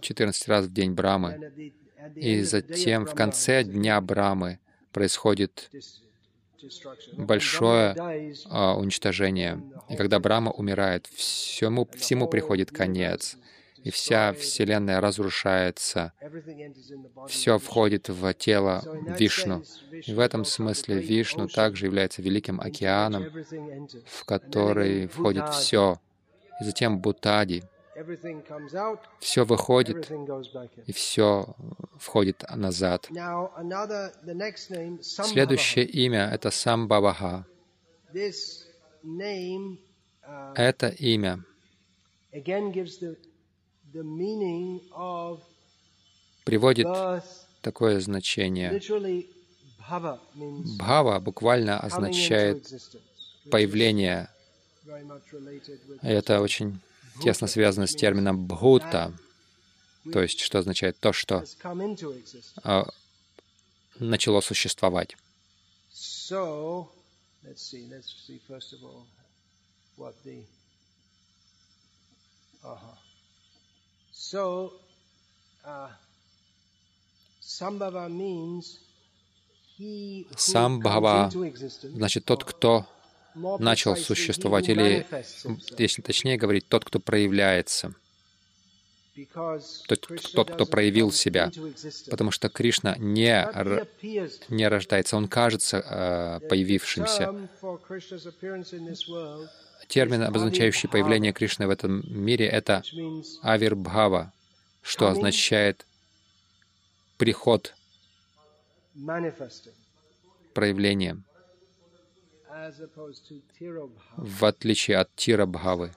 14 0.00 0.48
раз 0.48 0.66
в 0.66 0.72
день 0.72 0.92
Брамы, 0.92 1.52
и 2.14 2.42
затем 2.42 3.06
в 3.06 3.14
конце 3.14 3.64
дня 3.64 4.00
Брамы 4.00 4.58
происходит 4.92 5.70
большое 7.12 7.94
а, 8.46 8.76
уничтожение. 8.76 9.62
И 9.88 9.96
когда 9.96 10.18
Брама 10.18 10.50
умирает, 10.50 11.06
всему, 11.06 11.86
всему 11.94 12.28
приходит 12.28 12.70
конец 12.70 13.36
и 13.86 13.90
вся 13.90 14.32
Вселенная 14.32 15.00
разрушается, 15.00 16.12
все 17.28 17.56
входит 17.56 18.08
в 18.08 18.34
тело 18.34 18.82
Вишну. 19.16 19.62
И 19.92 20.12
в 20.12 20.18
этом 20.18 20.44
смысле 20.44 20.98
Вишну 20.98 21.46
также 21.46 21.86
является 21.86 22.20
великим 22.20 22.60
океаном, 22.60 23.26
в 24.06 24.24
который 24.24 25.06
входит 25.06 25.48
все. 25.50 26.00
И 26.60 26.64
затем 26.64 26.98
Бутади. 26.98 27.62
Все 29.20 29.44
выходит, 29.44 30.10
и 30.86 30.92
все 30.92 31.54
входит 31.96 32.42
назад. 32.56 33.06
Следующее 35.00 35.84
имя— 35.84 36.28
это 36.32 36.50
Самбаваха. 36.50 37.46
Это 40.56 40.88
имя 40.88 41.44
приводит 46.44 46.86
такое 47.60 48.00
значение. 48.00 48.80
Бхава 50.78 51.20
буквально 51.20 51.78
означает 51.80 52.66
появление. 53.50 54.28
это 56.02 56.40
очень 56.40 56.80
тесно 57.22 57.46
связано 57.46 57.86
с 57.86 57.94
термином 57.94 58.46
бхута, 58.46 59.12
то 60.12 60.22
есть 60.22 60.40
что 60.40 60.58
означает 60.58 60.98
то, 60.98 61.12
что 61.12 61.44
а, 62.62 62.88
начало 63.98 64.40
существовать. 64.40 65.16
Uh-huh. 72.66 73.05
So, 74.30 74.72
uh, 75.64 75.88
Sambhava 77.40 78.08
means 78.08 78.80
Самбхава 80.36 81.30
значит 81.82 82.24
тот, 82.24 82.42
кто 82.42 82.86
начал 83.34 83.94
существовать, 83.96 84.68
или, 84.68 85.06
если 85.78 86.02
точнее 86.02 86.38
говорить, 86.38 86.66
тот, 86.68 86.84
кто 86.84 86.98
проявляется. 86.98 87.94
тот, 89.86 90.08
тот, 90.32 90.50
кто 90.50 90.66
проявил 90.66 91.12
себя, 91.12 91.52
потому 92.10 92.30
что 92.32 92.48
Кришна 92.48 92.96
не, 92.96 93.46
не 94.48 94.68
рождается, 94.68 95.16
он 95.16 95.28
кажется 95.28 96.40
э, 96.42 96.48
появившимся. 96.48 97.34
Термин, 99.88 100.22
обозначающий 100.22 100.88
появление 100.88 101.32
Кришны 101.32 101.66
в 101.66 101.70
этом 101.70 102.02
мире, 102.06 102.46
это 102.46 102.82
авирбхава, 103.42 104.32
что 104.82 105.08
означает 105.08 105.86
приход, 107.18 107.74
проявление, 110.54 111.22
в 114.16 114.44
отличие 114.44 114.96
от 114.96 115.14
тирабхавы, 115.14 115.92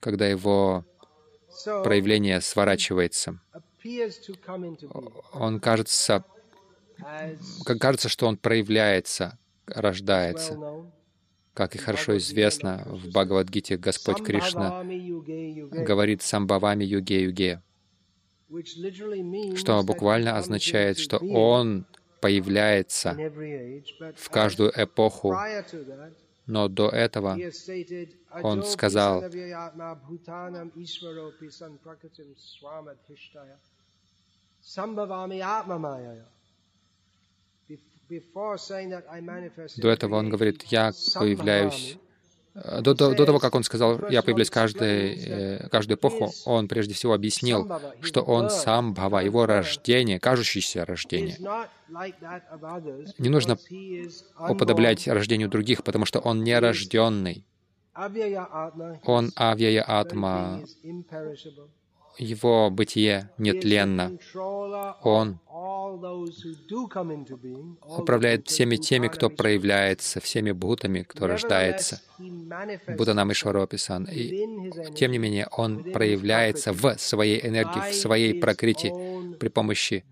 когда 0.00 0.26
его 0.26 0.84
проявление 1.82 2.40
сворачивается. 2.40 3.40
Он 5.32 5.60
кажется, 5.60 6.24
как 7.64 7.78
кажется, 7.78 8.08
что 8.08 8.26
он 8.26 8.36
проявляется, 8.36 9.38
рождается. 9.66 10.58
Как 11.54 11.76
и 11.76 11.78
хорошо 11.78 12.16
известно, 12.16 12.82
в 12.86 13.08
Бхагавадгите 13.10 13.76
Господь 13.76 14.22
Кришна 14.24 14.82
говорит 14.82 16.22
«самбавами 16.22 16.84
юге-юге», 16.84 17.62
что 19.56 19.82
буквально 19.84 20.36
означает, 20.36 20.98
что 20.98 21.18
Он 21.18 21.86
появляется 22.20 23.16
в 24.16 24.30
каждую 24.30 24.72
эпоху, 24.74 25.36
но 26.46 26.68
до 26.68 26.88
этого 26.88 27.38
он 28.42 28.64
сказал, 28.64 29.22
до 39.76 39.88
этого 39.88 40.16
он 40.16 40.28
говорит, 40.28 40.62
я 40.64 40.92
появляюсь 41.14 41.98
до, 42.54 42.94
до, 42.94 43.14
до 43.14 43.26
того, 43.26 43.40
как 43.40 43.54
он 43.56 43.64
сказал, 43.64 44.08
я 44.10 44.22
появляюсь 44.22 44.50
каждый, 44.50 45.14
э, 45.16 45.68
каждую 45.70 45.98
эпоху, 45.98 46.32
он 46.44 46.68
прежде 46.68 46.94
всего 46.94 47.12
объяснил, 47.12 47.68
что 48.00 48.22
он 48.22 48.48
сам 48.48 48.94
Бхава, 48.94 49.18
его 49.24 49.44
рождение, 49.44 50.20
кажущееся 50.20 50.84
рождение. 50.84 51.36
Не 53.18 53.28
нужно 53.28 53.58
уподоблять 54.38 55.08
рождению 55.08 55.48
других, 55.48 55.82
потому 55.82 56.04
что 56.04 56.20
он 56.20 56.44
нерожденный. 56.44 57.44
Он 59.04 59.32
авьяя 59.34 59.84
атма, 59.86 60.62
его 62.18 62.70
бытие 62.70 63.30
нетленно. 63.38 64.18
Он 65.02 65.38
управляет 67.82 68.48
всеми 68.48 68.76
теми, 68.76 69.08
кто 69.08 69.30
проявляется, 69.30 70.20
всеми 70.20 70.52
бхутами, 70.52 71.02
кто 71.02 71.26
рождается. 71.26 72.00
Будданам 72.98 73.32
Ишварописан. 73.32 74.04
И 74.04 74.46
тем 74.94 75.12
не 75.12 75.18
менее, 75.18 75.48
он 75.52 75.84
проявляется 75.92 76.72
в 76.72 76.96
своей 76.98 77.46
энергии, 77.46 77.90
в 77.90 77.94
своей 77.94 78.40
прокрити 78.40 78.92
при 79.38 79.48
помощи 79.48 80.04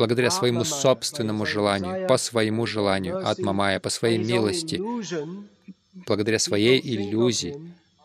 благодаря 0.00 0.30
своему 0.30 0.64
собственному 0.64 1.44
желанию, 1.44 2.06
по 2.06 2.16
своему 2.16 2.64
желанию, 2.64 3.18
от 3.18 3.38
Мамая, 3.40 3.80
по 3.80 3.90
своей 3.90 4.16
милости, 4.16 4.80
благодаря 6.06 6.38
своей 6.38 6.80
иллюзии. 6.80 7.54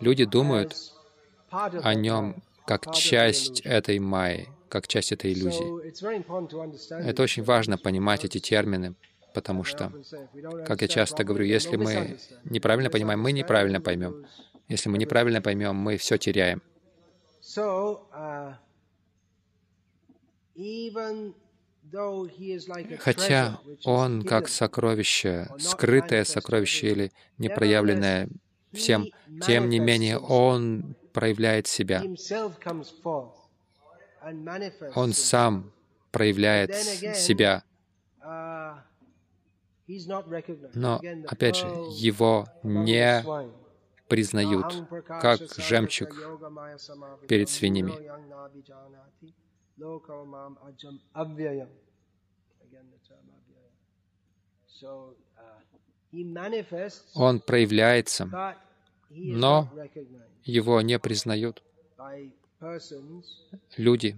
Люди 0.01 0.25
думают 0.25 0.75
о 1.83 1.93
нем 1.93 2.43
как 2.65 2.93
часть 2.93 3.61
этой 3.61 3.99
майи, 3.99 4.49
как 4.69 4.87
часть 4.87 5.11
этой 5.11 5.33
иллюзии. 5.33 5.91
Это 6.91 7.23
очень 7.23 7.43
важно 7.43 7.77
понимать 7.77 8.25
эти 8.25 8.39
термины, 8.39 8.95
потому 9.33 9.63
что, 9.63 9.91
как 10.65 10.81
я 10.81 10.87
часто 10.87 11.23
говорю, 11.23 11.45
если 11.45 11.77
мы 11.77 12.17
неправильно 12.43 12.89
понимаем, 12.89 13.21
мы 13.21 13.31
неправильно 13.31 13.81
поймем. 13.81 14.25
Если 14.67 14.89
мы 14.89 14.97
неправильно 14.97 15.41
поймем, 15.41 15.75
мы 15.75 15.97
все 15.97 16.17
теряем. 16.17 16.61
Хотя 22.99 23.59
он 23.83 24.23
как 24.23 24.47
сокровище, 24.47 25.49
скрытое 25.59 26.23
сокровище 26.23 26.91
или 26.91 27.11
непроявленное 27.37 28.27
всем, 28.73 29.05
тем 29.45 29.69
не 29.69 29.79
менее 29.79 30.17
он 30.17 30.95
проявляет 31.15 31.65
себя. 31.67 32.03
Он 34.95 35.13
сам 35.13 35.71
проявляет 36.11 36.75
себя. 36.75 37.63
Но, 40.73 41.01
опять 41.27 41.55
же, 41.55 41.67
его 41.91 42.47
не 42.63 43.23
признают, 44.07 44.73
как 45.07 45.39
жемчуг 45.57 46.09
перед 47.27 47.49
свиньями. 47.49 47.93
Он 57.13 57.39
проявляется, 57.39 58.55
но 59.15 59.69
его 60.43 60.81
не 60.81 60.99
признают 60.99 61.63
люди, 63.77 64.17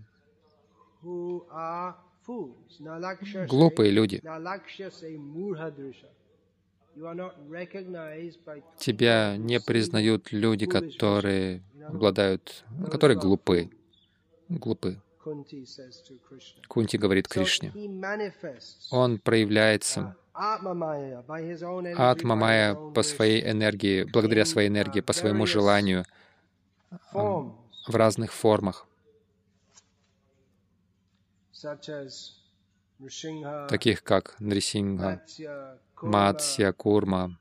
глупые 3.47 3.91
люди. 3.91 4.21
Тебя 8.77 9.37
не 9.37 9.59
признают 9.59 10.31
люди, 10.31 10.65
которые 10.65 11.61
обладают, 11.87 12.65
которые 12.91 13.19
глупы, 13.19 13.69
глупы. 14.49 14.99
Кунти 16.67 16.97
говорит 16.97 17.27
Кришне. 17.27 17.71
Он 18.91 19.19
проявляется 19.19 20.15
Атма 20.37 20.75
Майя 22.35 22.75
по 22.75 23.01
своей 23.01 23.49
энергии, 23.49 24.03
благодаря 24.03 24.45
своей 24.45 24.69
энергии, 24.69 25.01
по 25.01 25.11
своему 25.13 25.47
желанию, 25.47 26.05
в 27.11 27.95
разных 27.95 28.31
формах, 28.31 28.85
таких 33.67 34.03
как 34.03 34.39
Нрисингха, 34.39 35.23
Матсья, 36.03 36.71
Курма. 36.71 37.39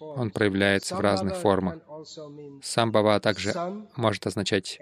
Он 0.00 0.30
проявляется 0.30 0.96
в 0.96 1.00
разных 1.00 1.36
формах. 1.36 1.78
Сам 2.62 2.90
Бава 2.90 3.20
также 3.20 3.52
может 3.96 4.26
означать 4.26 4.78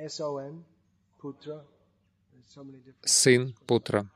сын, 3.05 3.55
путра. 3.67 4.09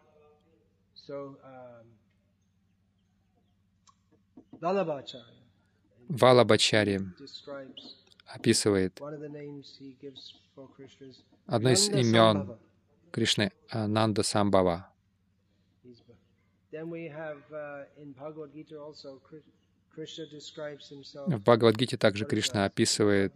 Валабачари 6.09 7.01
описывает 8.27 9.01
одно 11.47 11.71
из 11.71 11.89
имен 11.89 12.59
Кришны— 13.11 13.53
Нанда 13.73 14.23
Самбава. 14.23 14.93
В 21.27 21.39
Бхагавадгите 21.39 21.97
также 21.97 22.25
Кришна 22.27 22.65
описывает 22.67 23.33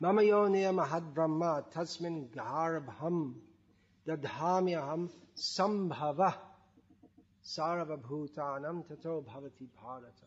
Mahad 0.00 1.14
brahma 1.14 1.64
tasmin 1.74 2.28
garbham 2.30 3.34
dadhamyaham 4.06 5.10
sambhava 5.36 6.34
sarvabhutanam 7.44 8.86
tato 8.88 9.22
bhavati 9.22 9.66
bharata. 9.76 10.26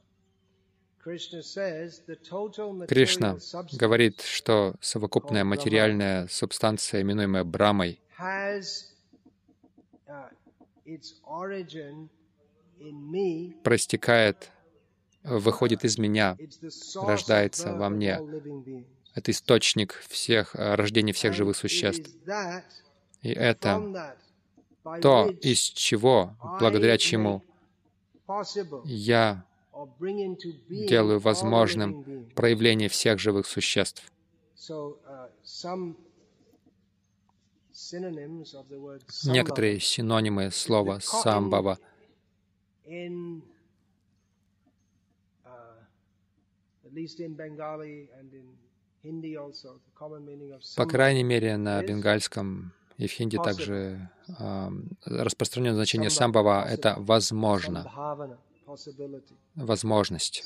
Кришна 2.87 3.37
говорит, 3.73 4.21
что 4.21 4.75
совокупная 4.81 5.43
материальная 5.43 6.27
субстанция, 6.27 7.01
именуемая 7.01 7.43
Брамой, 7.43 7.99
простекает, 13.63 14.51
выходит 15.23 15.85
из 15.85 15.97
меня, 15.97 16.37
рождается 16.95 17.73
во 17.73 17.89
мне. 17.89 18.19
Это 19.13 19.31
источник 19.31 19.93
всех, 20.07 20.55
э, 20.55 20.75
рождения 20.75 21.13
всех 21.13 21.33
живых 21.33 21.57
существ. 21.57 22.09
И 23.21 23.29
это 23.29 24.15
то, 25.01 25.29
из 25.29 25.59
чего, 25.59 26.35
благодаря 26.59 26.97
чему 26.97 27.43
я 28.85 29.45
делаю 30.69 31.19
возможным 31.19 32.29
проявление 32.35 32.89
всех 32.89 33.19
живых 33.19 33.47
существ. 33.47 34.09
Некоторые 39.25 39.79
синонимы 39.79 40.51
слова 40.51 40.99
«самбава» 40.99 41.77
по 50.75 50.85
крайней 50.85 51.23
мере, 51.23 51.57
на 51.57 51.83
бенгальском 51.83 52.73
и 52.97 53.07
в 53.07 53.11
хинди 53.11 53.37
также 53.37 54.09
э, 54.39 54.69
распространенное 55.05 55.75
значение 55.75 56.09
самбава— 56.09 56.65
это 56.69 56.95
«возможно», 56.97 57.91
возможность. 59.55 60.43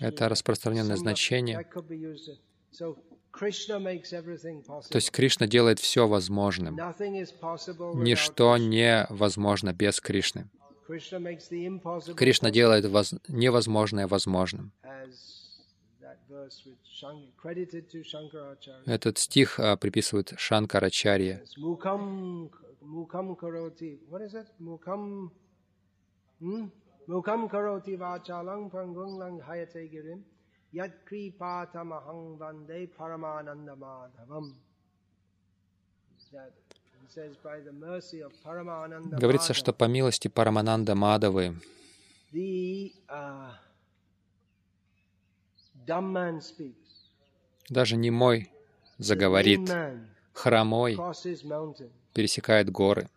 Это 0.00 0.28
распространенное 0.28 0.96
значение. 0.96 1.66
То 4.90 4.96
есть 4.96 5.10
Кришна 5.10 5.46
делает 5.46 5.78
все 5.78 6.06
возможным. 6.06 6.76
Ничто 6.76 8.56
невозможно 8.56 9.72
без 9.72 10.00
Кришны. 10.00 10.48
Кришна 12.16 12.50
делает 12.50 12.86
воз... 12.86 13.14
невозможное 13.28 14.06
возможным. 14.06 14.72
Этот 18.86 19.18
стих 19.18 19.60
а, 19.60 19.76
приписывают 19.76 20.34
Шанкарачарье. 20.36 21.44
Мукам 21.56 22.50
кароти. 27.48 27.96
Вачалам 27.96 28.70
пангунлам 28.70 29.40
хаяте 29.40 29.86
гирим. 29.86 30.24
Яд 30.72 30.92
крипатамахам 31.04 32.36
ванде 32.36 32.88
парамананда 32.88 33.76
мадхавам. 33.76 34.56
Говорится, 39.10 39.54
что 39.54 39.72
по 39.72 39.84
милости 39.84 40.28
Парамананда 40.28 40.94
Мадавы 40.94 41.56
даже 47.68 47.96
не 47.96 48.10
мой 48.10 48.50
заговорит, 48.98 49.70
хромой 50.32 50.96
пересекает 52.12 52.70
горы. 52.70 53.08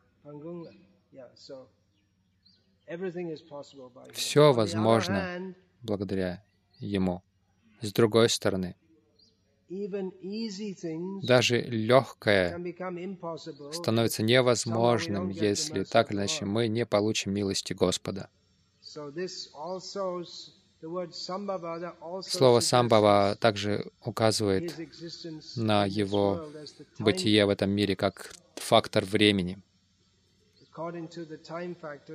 Все 4.14 4.54
возможно 4.54 5.56
благодаря 5.82 6.44
Ему. 6.80 7.24
С 7.82 7.92
другой 7.92 8.30
стороны, 8.30 8.76
даже 11.24 11.62
легкое 11.62 12.60
становится 13.72 14.24
невозможным, 14.24 15.30
если 15.30 15.84
так 15.84 16.12
или 16.12 16.20
иначе 16.20 16.46
мы 16.46 16.68
не 16.68 16.86
получим 16.86 17.34
милости 17.34 17.74
Господа. 17.74 18.30
Слово 22.22 22.60
«самбава» 22.60 23.36
также 23.36 23.92
указывает 24.04 24.74
на 25.56 25.86
его 25.86 26.48
бытие 27.00 27.46
в 27.46 27.50
этом 27.50 27.72
мире 27.72 27.96
как 27.96 28.32
фактор 28.56 29.04
времени. 29.06 29.58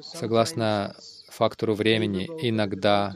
Согласно 0.02 0.94
фактору 1.28 1.74
времени, 1.74 2.26
иногда 2.42 3.14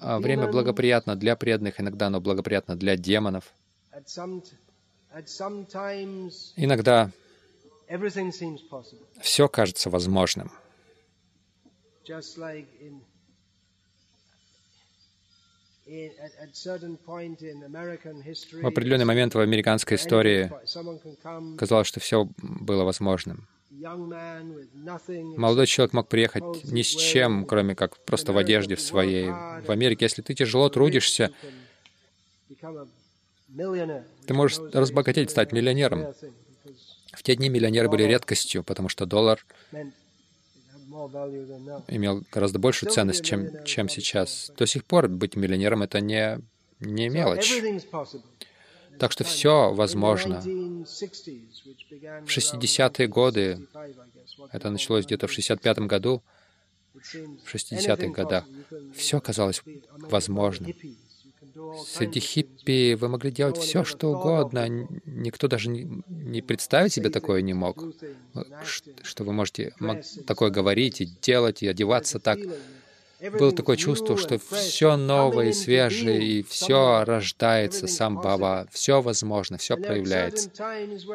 а, 0.00 0.18
время 0.18 0.48
благоприятно 0.48 1.16
для 1.16 1.36
преданных, 1.36 1.80
иногда 1.80 2.06
оно 2.06 2.20
благоприятно 2.20 2.76
для 2.76 2.96
демонов. 2.96 3.52
Иногда 6.56 7.10
все 9.20 9.48
кажется 9.48 9.90
возможным. 9.90 10.50
В 18.62 18.66
определенный 18.66 19.04
момент 19.04 19.34
в 19.34 19.40
американской 19.40 19.96
истории 19.96 20.52
казалось, 21.56 21.88
что 21.88 21.98
все 21.98 22.28
было 22.38 22.84
возможным. 22.84 23.48
Молодой 25.36 25.66
человек 25.66 25.92
мог 25.92 26.08
приехать 26.08 26.64
ни 26.64 26.82
с 26.82 26.88
чем, 26.88 27.44
кроме 27.44 27.74
как 27.74 27.98
просто 28.04 28.32
в 28.32 28.38
одежде 28.38 28.76
в 28.76 28.80
своей. 28.80 29.30
В 29.30 29.70
Америке, 29.70 30.04
если 30.04 30.22
ты 30.22 30.34
тяжело 30.34 30.68
трудишься, 30.68 31.32
ты 34.26 34.34
можешь 34.34 34.58
разбогатеть, 34.72 35.30
стать 35.30 35.50
миллионером. 35.50 36.14
В 37.12 37.22
те 37.24 37.34
дни 37.34 37.48
миллионеры 37.48 37.88
были 37.88 38.04
редкостью, 38.04 38.62
потому 38.62 38.88
что 38.88 39.06
доллар 39.06 39.44
имел 41.88 42.24
гораздо 42.32 42.58
большую 42.58 42.90
ценность, 42.90 43.24
чем, 43.24 43.64
чем 43.64 43.88
сейчас. 43.88 44.50
До 44.56 44.66
сих 44.66 44.84
пор 44.84 45.08
быть 45.08 45.36
миллионером— 45.36 45.82
это 45.84 46.00
не, 46.00 46.40
не 46.80 47.08
мелочь. 47.08 47.52
Так 48.98 49.12
что 49.12 49.24
все 49.24 49.72
возможно. 49.72 50.40
В 50.40 52.28
60-е 52.28 53.06
годы, 53.08 53.66
это 54.52 54.70
началось 54.70 55.06
где-то 55.06 55.26
в 55.26 55.38
65-м 55.38 55.88
году, 55.88 56.22
в 56.92 57.54
60-х 57.54 58.08
годах, 58.08 58.44
все 58.94 59.20
казалось 59.20 59.62
возможным. 59.96 60.74
Среди 61.86 62.20
хиппи 62.20 62.94
вы 62.94 63.08
могли 63.08 63.30
делать 63.30 63.58
все, 63.58 63.84
что 63.84 64.12
угодно. 64.12 64.66
Никто 65.04 65.48
даже 65.48 65.68
не 65.68 66.42
представить 66.42 66.92
себе 66.92 67.10
такое 67.10 67.42
не 67.42 67.54
мог, 67.54 67.84
что 69.02 69.24
вы 69.24 69.32
можете 69.32 69.72
такое 70.26 70.50
говорить 70.50 71.00
и 71.00 71.06
делать, 71.06 71.62
и 71.62 71.68
одеваться 71.68 72.18
так 72.18 72.38
было 73.38 73.52
такое 73.52 73.76
чувство, 73.76 74.16
что 74.16 74.38
все 74.38 74.96
новое 74.96 75.50
и 75.50 75.52
свежее, 75.52 76.22
и 76.22 76.42
все 76.42 77.04
рождается 77.04 77.86
сам 77.86 78.16
Баба, 78.16 78.66
все 78.70 79.02
возможно, 79.02 79.58
все 79.58 79.76
проявляется. 79.76 80.50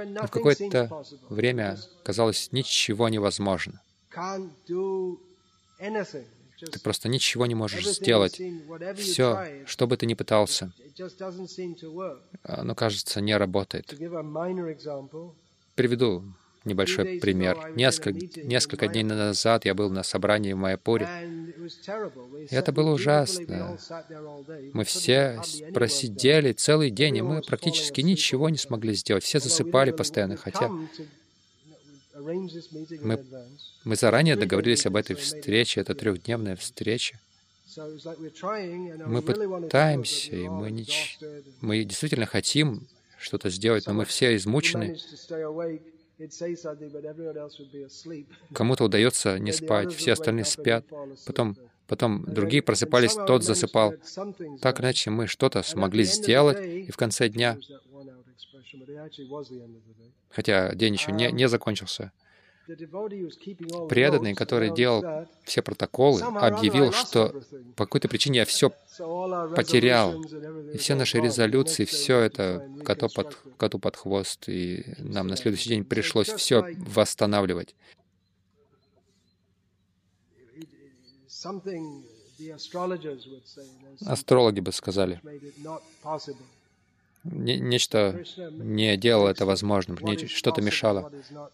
Но 0.06 0.28
в 0.28 0.32
какое-то 0.32 1.04
время 1.30 1.80
казалось, 2.04 2.50
ничего 2.52 3.10
невозможно. 3.10 3.82
Ты 6.60 6.80
просто 6.80 7.10
ничего 7.10 7.46
не 7.46 7.56
можешь 7.56 7.88
сделать. 7.88 8.42
Все, 8.98 9.46
что 9.66 9.88
бы 9.88 9.98
ты 9.98 10.06
ни 10.06 10.14
пытался, 10.14 10.72
оно, 12.44 12.76
кажется, 12.76 13.22
не 13.22 13.36
работает. 13.38 13.94
Приведу 15.76 16.24
небольшой 16.66 17.20
пример. 17.20 17.72
Несколько, 17.76 18.12
несколько 18.42 18.88
дней 18.88 19.04
назад 19.04 19.66
я 19.66 19.74
был 19.74 19.90
на 19.90 20.04
собрании 20.04 20.54
в 20.54 20.58
Майяпуре. 20.58 21.08
И 22.50 22.56
это 22.56 22.72
было 22.72 22.92
ужасно. 22.92 23.78
Мы 24.74 24.84
все 24.84 25.42
просидели 25.74 26.54
целый 26.54 26.90
день, 26.90 27.18
и 27.18 27.22
мы 27.22 27.42
практически 27.42 28.02
ничего 28.02 28.50
не 28.50 28.58
смогли 28.58 28.94
сделать. 28.94 29.24
Все 29.24 29.40
засыпали 29.40 29.92
постоянно, 29.92 30.38
хотя 30.38 30.72
мы, 32.16 33.26
мы 33.84 33.96
заранее 33.96 34.36
договорились 34.36 34.86
об 34.86 34.96
этой 34.96 35.16
встрече, 35.16 35.82
это 35.82 35.96
трехдневная 35.96 36.56
встреча. 36.56 37.20
Мы 37.78 39.22
пытаемся, 39.22 40.36
и 40.36 40.48
мы, 40.48 40.72
не, 40.72 40.88
мы 41.62 41.84
действительно 41.84 42.26
хотим 42.26 42.88
что-то 43.20 43.50
сделать, 43.50 43.88
но 43.88 43.94
мы 43.94 44.06
все 44.06 44.36
измучены. 44.36 44.98
Кому-то 48.54 48.84
удается 48.86 49.38
не 49.40 49.52
спать, 49.52 49.94
все 49.94 50.14
остальные 50.14 50.46
спят. 50.46 50.86
Потом, 51.26 51.58
потом 51.88 52.24
другие 52.24 52.62
просыпались, 52.64 53.16
тот 53.16 53.44
засыпал. 53.44 53.96
Так 54.62 54.80
иначе 54.80 55.10
мы 55.10 55.28
что-то 55.28 55.64
смогли 55.64 56.06
сделать, 56.06 56.64
и 56.66 56.92
в 56.92 56.96
конце 56.96 57.28
дня, 57.28 57.58
хотя 60.30 60.74
день 60.76 60.94
еще 60.94 61.12
не, 61.12 61.32
не 61.32 61.48
закончился, 61.48 62.12
преданный, 63.90 64.34
который 64.34 64.74
делал 64.74 65.28
все 65.44 65.62
протоколы, 65.62 66.22
объявил, 66.22 66.92
что 66.92 67.42
по 67.76 67.86
какой-то 67.86 68.08
причине 68.08 68.40
я 68.40 68.46
все 68.46 68.72
потерял. 69.56 70.22
И 70.74 70.78
все 70.78 70.96
наши 70.96 71.20
резолюции, 71.20 71.86
все 71.86 72.20
это 72.20 72.68
коту 72.84 73.10
под, 73.10 73.38
коту 73.58 73.80
под 73.80 73.96
хвост, 73.96 74.50
и 74.50 74.84
нам 74.98 75.28
на 75.28 75.36
следующий 75.36 75.70
день 75.70 75.86
пришлось 75.86 76.30
все 76.30 76.66
восстанавливать. 76.78 77.76
Астрологи 84.06 84.60
бы 84.60 84.72
сказали, 84.72 85.22
не- 87.26 87.60
нечто 87.60 88.24
не 88.52 88.96
делало 88.98 89.30
это 89.30 89.46
возможным, 89.46 89.98
что-то 90.28 90.62
мешало. 90.62 91.12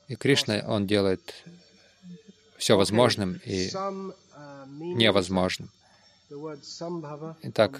И 0.07 0.15
Кришна, 0.15 0.63
Он 0.67 0.85
делает 0.85 1.33
все 2.57 2.77
возможным 2.77 3.39
и 3.45 3.69
невозможным. 4.77 5.69
Итак, 7.43 7.79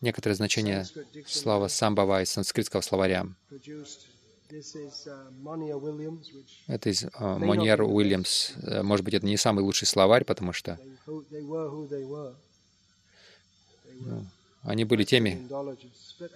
некоторые 0.00 0.36
значения 0.36 0.86
слова 1.26 1.68
«самбава» 1.68 2.22
из 2.22 2.30
санскритского 2.30 2.80
словаря. 2.80 3.26
Это 6.66 6.88
из 6.90 7.04
э, 7.04 7.08
Моньер 7.20 7.82
Уильямс. 7.82 8.52
Э, 8.62 8.82
Может 8.82 9.04
быть, 9.04 9.14
это 9.14 9.24
не 9.26 9.36
самый 9.36 9.60
лучший 9.60 9.86
словарь, 9.86 10.24
потому 10.24 10.52
что 10.52 10.76
они 14.62 14.84
были 14.84 15.04
теми, 15.04 15.48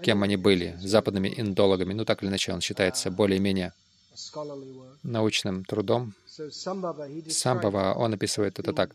кем 0.02 0.22
они 0.22 0.36
были, 0.36 0.76
западными 0.80 1.32
индологами. 1.36 1.92
Ну, 1.92 2.04
так 2.04 2.22
или 2.22 2.30
иначе, 2.30 2.52
он 2.52 2.60
считается 2.60 3.10
более-менее 3.10 3.72
научным 5.02 5.64
трудом. 5.64 6.14
Самбава, 7.28 7.94
он 7.94 8.14
описывает 8.14 8.58
это 8.58 8.72
так, 8.72 8.90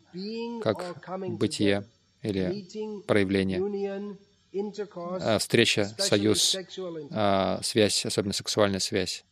как 0.61 1.19
бытие 1.29 1.85
или 2.21 3.01
проявление, 3.05 4.17
э, 4.51 5.37
встреча, 5.37 5.85
союз, 5.97 6.55
э, 6.55 7.59
связь, 7.61 8.05
особенно 8.05 8.33
сексуальная 8.33 8.79
связь. 8.79 9.23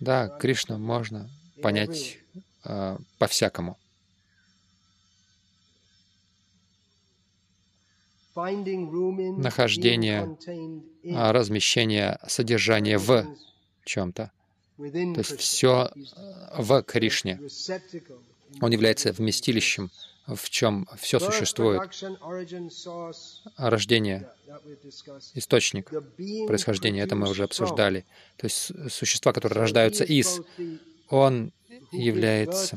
Да, 0.00 0.28
Кришну 0.28 0.78
можно 0.78 1.30
понять 1.62 2.18
э, 2.64 2.98
по-всякому. 3.18 3.78
Нахождение, 8.34 10.36
А 11.14 11.32
размещение, 11.32 12.18
содержание 12.26 12.98
в 12.98 13.26
чем-то. 13.84 14.30
То 14.76 15.18
есть 15.18 15.38
все 15.38 15.90
He's 15.94 16.62
в 16.62 16.82
Кришне. 16.82 17.40
Он 18.60 18.70
является 18.70 19.12
вместилищем, 19.12 19.90
в 20.26 20.50
чем 20.50 20.88
все 20.98 21.20
существует. 21.20 21.82
Рождение, 23.56 24.28
источник, 25.34 25.90
происхождение, 26.46 27.04
это 27.04 27.14
мы 27.14 27.28
уже 27.28 27.44
обсуждали. 27.44 28.04
То 28.36 28.46
есть 28.46 28.72
существа, 28.90 29.32
которые 29.32 29.60
рождаются 29.60 30.04
из, 30.04 30.40
он 31.08 31.52
является, 31.92 32.76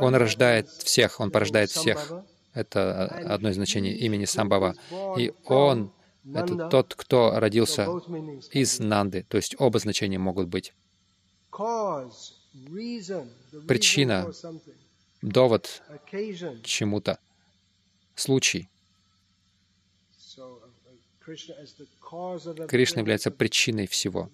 он 0.00 0.14
рождает 0.14 0.68
всех, 0.68 1.20
он 1.20 1.30
порождает 1.30 1.70
всех. 1.70 2.12
Это 2.58 3.06
одно 3.34 3.50
из 3.50 3.54
значений 3.54 3.92
имени 3.92 4.24
Самбава. 4.24 4.74
И 5.16 5.32
он— 5.44 5.92
это 6.34 6.68
тот, 6.68 6.94
кто 6.96 7.38
родился 7.38 7.86
из. 8.50 8.80
Нанды. 8.80 9.24
То 9.28 9.36
есть 9.36 9.54
оба 9.60 9.78
значения 9.78 10.18
могут 10.18 10.48
быть. 10.48 10.74
Причина. 13.68 14.32
Довод 15.22 15.82
чему-то. 16.64 17.18
Случай. 18.16 18.68
Uh, 20.36 20.60
uh, 22.10 22.66
Кришна 22.68 23.00
является 23.00 23.30
причиной 23.30 23.86
всего. 23.86 24.30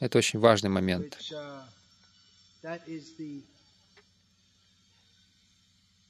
Это 0.00 0.18
очень 0.18 0.38
важный 0.38 0.70
момент. 0.70 1.16
which 1.18 1.32
uh, 1.32 1.62
that 2.62 2.80
is 2.86 3.12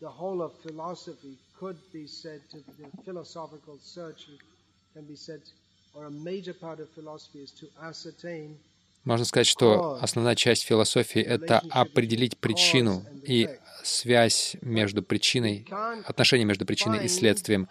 the 0.01 0.09
whole 0.09 0.43
of 0.43 0.53
philosophy 0.63 1.37
could 1.59 1.77
be 1.93 2.07
said 2.07 2.41
to 2.51 2.59
the 2.79 2.89
philosophical 3.05 3.79
search 3.83 4.29
can 4.95 5.05
be 5.05 5.17
said, 5.17 5.41
or 5.95 6.07
a 6.07 6.11
major 6.11 6.55
part 6.55 6.81
of 6.81 6.89
philosophy 6.91 7.41
is 7.43 7.53
to 7.53 7.67
ascertain 7.83 8.57
Можно 9.05 9.25
сказать, 9.25 9.47
что 9.47 9.99
основная 10.03 10.35
часть 10.35 10.65
философии— 10.65 11.23
это 11.23 11.63
определить 11.71 12.37
причину 12.37 13.03
и 13.27 13.49
связь 13.83 14.57
между 14.61 15.03
причиной, 15.03 15.67
отношения 16.05 16.45
между 16.45 16.67
причиной 16.67 17.07
и 17.07 17.09
следствием. 17.09 17.67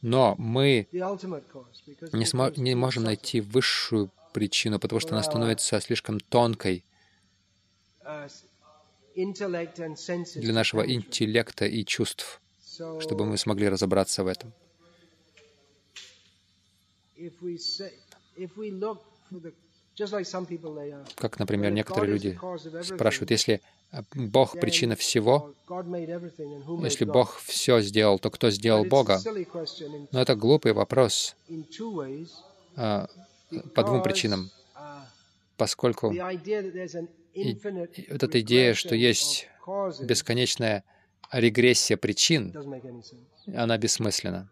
Но 0.00 0.36
мы 0.38 0.86
не, 0.92 2.24
смо- 2.24 2.52
не 2.56 2.76
можем 2.76 3.02
найти 3.02 3.40
высшую 3.40 4.10
причину, 4.32 4.78
потому 4.78 5.00
что 5.00 5.10
она 5.10 5.24
становится 5.24 5.80
слишком 5.80 6.20
тонкой 6.20 6.84
для 9.14 10.52
нашего 10.52 10.82
интеллекта 10.82 11.66
и 11.66 11.84
чувств, 11.84 12.40
чтобы 13.00 13.26
мы 13.26 13.36
смогли 13.36 13.68
разобраться 13.68 14.24
в 14.24 14.26
этом. 14.26 14.52
Как, 21.16 21.38
например, 21.38 21.70
if 21.70 21.74
некоторые 21.74 22.12
люди 22.12 22.38
спрашивают, 22.82 23.30
если 23.30 23.60
э, 23.92 24.02
Бог— 24.14 24.52
причина 24.60 24.96
всего, 24.96 25.52
если? 26.82 27.04
Бог 27.04 27.36
все 27.40 27.80
сделал, 27.80 28.18
то 28.18 28.30
кто 28.30 28.50
сделал 28.50 28.84
Бога? 28.84 29.20
Но 30.12 30.20
это 30.22 30.34
глупый 30.36 30.72
вопрос 30.72 31.36
а, 32.76 33.08
по 33.74 33.82
двум 33.82 34.02
причинам. 34.02 34.50
uh, 34.76 35.02
Поскольку 35.58 36.14
и- 37.34 37.52
и 37.96 38.12
вот 38.12 38.22
эта 38.22 38.40
идея, 38.40 38.74
что 38.74 38.94
есть 38.94 39.48
бесконечная 40.06 40.84
регрессия 41.32 41.96
причин, 41.96 42.52
она 43.54 43.78
бессмысленна. 43.78 44.50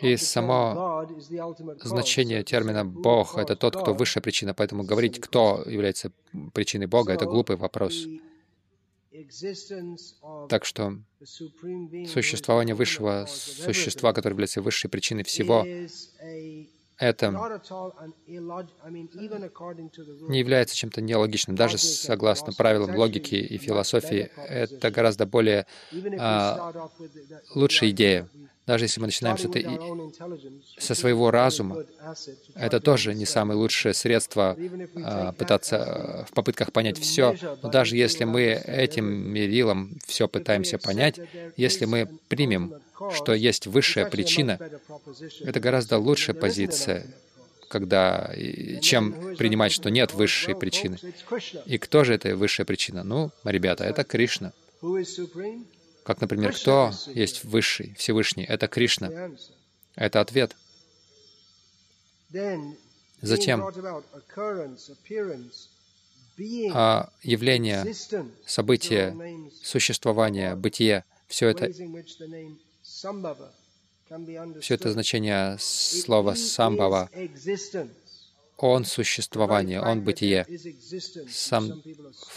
И 0.00 0.16
само. 0.16 1.06
Значение 1.82 2.44
термина 2.44 2.84
«Бог»— 2.84 3.36
это 3.38 3.56
тот, 3.56 3.74
кто 3.74 3.92
высшая 3.94 4.20
причина, 4.20 4.54
поэтому 4.54 4.84
говорить, 4.84 5.20
кто 5.20 5.64
является 5.66 6.12
причиной 6.52 6.86
Бога, 6.86 7.12
это 7.12 7.24
глупый 7.32 7.56
вопрос. 7.56 8.06
Так 10.48 10.64
что 10.64 10.98
существование 12.06 12.74
высшего 12.74 13.26
существа, 13.28 14.12
которое 14.12 14.34
является 14.34 14.60
высшей 14.62 14.88
причиной 14.90 15.24
всего, 15.24 15.64
это 17.04 17.30
не 20.28 20.38
является 20.38 20.76
чем-то 20.76 21.00
нелогичным. 21.00 21.56
Даже 21.56 21.78
согласно 21.78 22.52
правилам 22.52 22.96
логики 22.96 23.34
и 23.34 23.58
философии, 23.58 24.30
это 24.36 24.90
гораздо 24.90 25.26
более 25.26 25.66
а, 26.18 26.72
лучшая 27.54 27.90
идея. 27.90 28.28
Даже 28.66 28.86
если 28.86 29.00
мы 29.00 29.06
начинаем 29.06 29.36
с 29.36 29.44
этой 29.44 29.66
со 30.78 30.94
своего 30.94 31.30
разума, 31.30 31.84
это 32.54 32.80
тоже 32.80 33.14
не 33.14 33.26
самое 33.26 33.58
лучшее 33.58 33.92
средство 33.92 34.56
а, 34.96 35.32
пытаться 35.32 35.76
а, 35.82 36.24
в 36.24 36.32
попытках 36.32 36.72
понять 36.72 36.98
все. 36.98 37.36
Но 37.62 37.68
даже 37.68 37.96
если 37.96 38.24
мы 38.24 38.42
этим 38.42 39.04
мерилом 39.04 39.98
все 40.06 40.28
пытаемся 40.28 40.78
понять, 40.78 41.20
если 41.56 41.84
мы 41.84 42.08
примем, 42.28 42.74
что 43.12 43.34
есть 43.34 43.66
высшая 43.66 44.06
причина, 44.06 44.58
это 45.40 45.60
гораздо 45.60 45.98
лучшая 45.98 46.34
позиция, 46.34 47.06
когда, 47.68 48.32
чем 48.80 49.36
принимать, 49.36 49.72
что 49.72 49.90
нет 49.90 50.14
высшей 50.14 50.54
причины. 50.54 50.98
И 51.66 51.76
кто 51.76 52.04
же 52.04 52.14
эта 52.14 52.34
высшая 52.34 52.64
причина? 52.64 53.04
Ну, 53.04 53.30
ребята, 53.44 53.84
это 53.84 54.04
Кришна. 54.04 54.52
Как, 56.04 56.20
например, 56.20 56.52
кто 56.54 56.92
есть 57.14 57.44
высший, 57.44 57.94
Всевышний? 57.96 58.44
Это 58.44 58.68
Кришна. 58.68 59.30
Это 59.96 60.20
ответ. 60.20 60.54
Затем, 63.20 63.64
а 66.72 67.10
явление, 67.22 67.94
событие, 68.44 69.50
существование, 69.62 70.56
бытие, 70.56 71.04
все 71.26 71.48
это, 71.48 71.70
все 74.60 74.74
это 74.74 74.92
значение 74.92 75.56
слова 75.58 76.34
«самбава». 76.34 77.08
Он 78.56 78.84
существование, 78.84 79.80
он 79.80 80.02
бытие. 80.02 80.46
Сам 81.28 81.82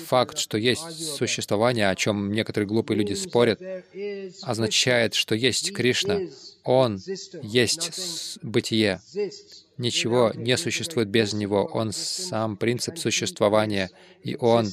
факт, 0.08 0.38
что 0.38 0.58
есть 0.58 1.16
существование, 1.16 1.90
о 1.90 1.96
чем 1.96 2.32
некоторые 2.32 2.68
глупые 2.68 2.98
люди 2.98 3.14
спорят, 3.14 3.62
означает, 4.42 5.14
что 5.14 5.36
есть 5.36 5.74
Кришна. 5.74 6.20
Он 6.64 7.00
есть 7.44 8.40
бытие. 8.42 9.00
Ничего 9.78 10.32
не 10.34 10.58
существует 10.58 11.08
без 11.08 11.34
Него. 11.34 11.66
Он 11.66 11.92
сам 11.92 12.58
принцип 12.58 12.98
существования, 12.98 13.92
и 14.24 14.36
Он 14.40 14.66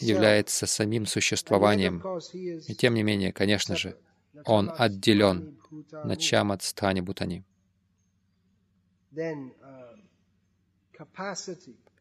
является 0.00 0.66
самим 0.66 1.06
существованием. 1.06 2.02
И 2.32 2.74
тем 2.74 2.94
не 2.94 3.02
менее, 3.02 3.32
конечно 3.32 3.76
же, 3.76 3.96
Он 4.44 4.72
отделен. 4.78 5.58
Начам 6.04 6.52
от 6.52 6.62
стани 6.62 7.00
бутани. 7.00 7.44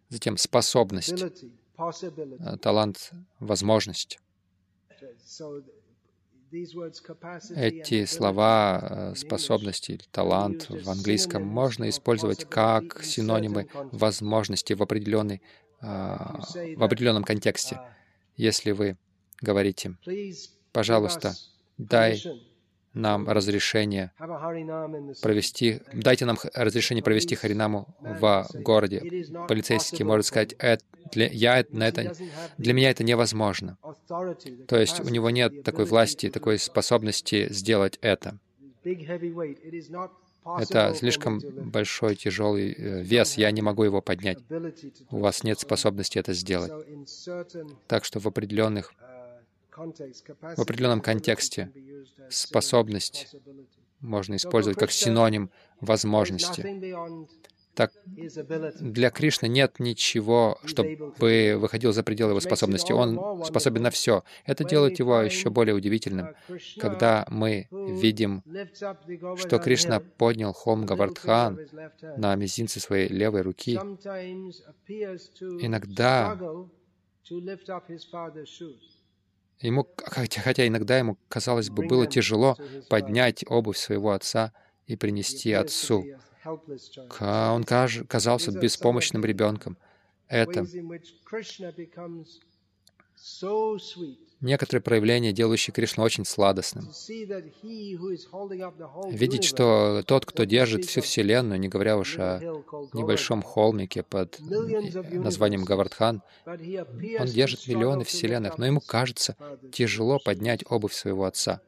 Затем 0.10 0.38
способность, 0.38 1.24
э, 1.24 2.58
талант, 2.58 3.12
возможность. 3.40 4.20
Эти 7.56 8.06
слова, 8.06 9.14
способности, 9.16 10.00
талант 10.12 10.70
в 10.70 10.90
английском 10.90 11.44
можно 11.44 11.90
использовать 11.90 12.46
как 12.50 13.04
синонимы 13.04 13.68
возможности 13.92 14.74
в, 14.74 14.84
определенной, 14.84 15.42
в 15.80 16.84
определенном 16.84 17.24
контексте. 17.24 17.80
Если 18.36 18.72
вы 18.72 18.98
говорите, 19.40 19.98
пожалуйста, 20.74 21.36
дай 21.78 22.22
нам 22.94 23.28
разрешение 23.30 24.12
провести, 25.22 25.82
дайте 25.94 26.26
нам 26.26 26.38
разрешение 26.54 27.04
провести 27.04 27.36
Харинаму 27.36 27.88
в 28.00 28.48
городе. 28.54 29.02
Полицейский 29.48 30.04
может 30.04 30.26
сказать, 30.26 30.56
э, 30.60 30.78
для, 31.12 31.28
я 31.28 31.66
на 31.70 31.88
это, 31.88 32.14
для 32.58 32.74
меня 32.74 32.90
это 32.90 33.04
невозможно. 33.04 33.78
То 34.68 34.78
есть 34.78 35.00
у 35.00 35.10
него 35.10 35.30
нет 35.30 35.64
такой 35.64 35.86
власти, 35.86 36.30
такой 36.30 36.60
способности 36.60 37.52
сделать 37.52 37.98
это. 38.02 38.38
Это 40.58 40.96
слишком 40.96 41.40
большой, 41.40 42.16
тяжелый 42.16 42.74
э, 42.74 43.04
вес, 43.04 43.38
я 43.38 43.52
не 43.52 43.62
могу 43.62 43.84
его 43.84 44.02
поднять. 44.02 44.40
У 45.12 45.20
вас 45.20 45.44
нет 45.44 45.60
способности 45.60 46.18
это 46.18 46.34
сделать. 46.34 46.72
Так 47.88 48.06
что 48.06 48.20
в 48.20 48.26
определенных 48.26 48.92
в 49.76 50.60
определенном 50.60 51.02
контексте 51.02 51.72
способность 52.30 53.36
можно 54.00 54.36
использовать 54.36 54.78
как 54.78 54.92
синоним 54.92 55.50
возможности. 55.80 56.62
Так, 57.74 57.94
для 58.06 59.10
Кришны 59.12 59.48
нет 59.48 59.80
ничего, 59.80 60.60
чтобы 60.66 60.98
выходило 61.58 61.94
за 61.94 62.04
пределы 62.04 62.32
его 62.32 62.42
способности. 62.42 62.92
Он 62.92 63.44
способен 63.46 63.84
на 63.84 63.92
все. 63.92 64.24
Это 64.46 64.66
делает 64.66 65.00
его 65.00 65.22
еще 65.22 65.50
более 65.50 65.74
удивительным. 65.74 66.36
Когда 66.80 67.26
мы 67.30 67.68
видим, 67.72 68.44
что 69.38 69.60
Кришна 69.60 70.02
поднял 70.02 70.52
холм 70.52 70.86
Гавардхан 70.86 71.60
на 72.18 72.36
мизинце 72.36 72.82
своей 72.82 73.08
левой 73.08 73.42
руки, 73.42 73.76
иногда 75.62 76.38
Ему, 79.62 79.88
хотя, 79.98 80.42
хотя 80.42 80.68
иногда 80.68 80.98
ему, 80.98 81.18
казалось 81.30 81.70
бы, 81.70 81.86
было 81.86 82.08
тяжело 82.08 82.58
поднять 82.90 83.44
обувь 83.48 83.78
своего 83.78 84.12
отца 84.12 84.54
и 84.88 84.96
принести 84.96 85.54
отцу. 85.54 86.06
Он 87.20 87.64
казался 87.64 88.52
беспомощным 88.52 89.24
ребенком. 89.24 89.78
Это 90.28 90.66
некоторые 94.42 94.82
проявления, 94.82 95.32
делающие 95.32 95.74
Кришну 95.74 96.04
очень 96.04 96.26
сладостным. 96.26 96.90
Видеть, 99.12 99.44
что 99.44 100.04
тот, 100.06 100.26
кто 100.26 100.44
держит 100.44 100.86
всю 100.86 101.02
Вселенную, 101.02 101.60
не 101.60 101.70
говоря 101.70 101.98
уж 101.98 102.18
о 102.18 102.40
небольшом 102.94 103.42
холмике 103.42 104.04
под 104.04 104.40
названием 104.40 105.64
Гавардхан, 105.64 106.22
он 106.46 107.28
держит 107.28 107.68
миллионы 107.68 108.04
Вселенных, 108.04 108.58
но 108.58 108.66
ему 108.66 108.82
кажется 108.82 109.36
тяжело 109.72 110.20
поднять 110.20 110.64
обувь 110.70 110.94
своего 110.94 111.26
отца. 111.26 111.62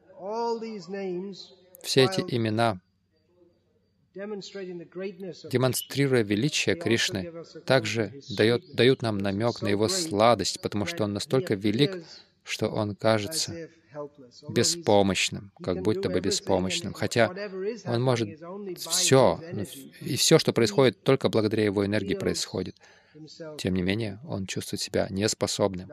Все 1.82 2.04
эти 2.04 2.20
имена 2.20 2.80
демонстрируя 4.14 6.22
величие 6.22 6.76
Кришны, 6.76 7.32
также 7.66 8.12
дает, 8.30 8.74
дают 8.74 9.02
нам 9.02 9.18
намек 9.18 9.62
на 9.62 9.68
его 9.68 9.88
сладость, 9.88 10.60
потому 10.60 10.86
что 10.86 11.04
он 11.04 11.12
настолько 11.12 11.54
велик, 11.54 12.04
что 12.44 12.68
он 12.68 12.94
кажется 12.94 13.68
беспомощным, 14.48 15.52
как 15.62 15.82
будто 15.82 16.08
бы 16.08 16.20
беспомощным. 16.20 16.92
Хотя 16.92 17.32
он 17.84 18.02
может 18.02 18.40
все, 18.76 19.40
и 20.00 20.16
все, 20.16 20.38
что 20.38 20.52
происходит, 20.52 21.02
только 21.02 21.28
благодаря 21.28 21.64
его 21.64 21.84
энергии 21.84 22.14
происходит. 22.14 22.76
Тем 23.58 23.74
не 23.74 23.82
менее, 23.82 24.18
он 24.26 24.46
чувствует 24.46 24.80
себя 24.80 25.06
неспособным. 25.10 25.88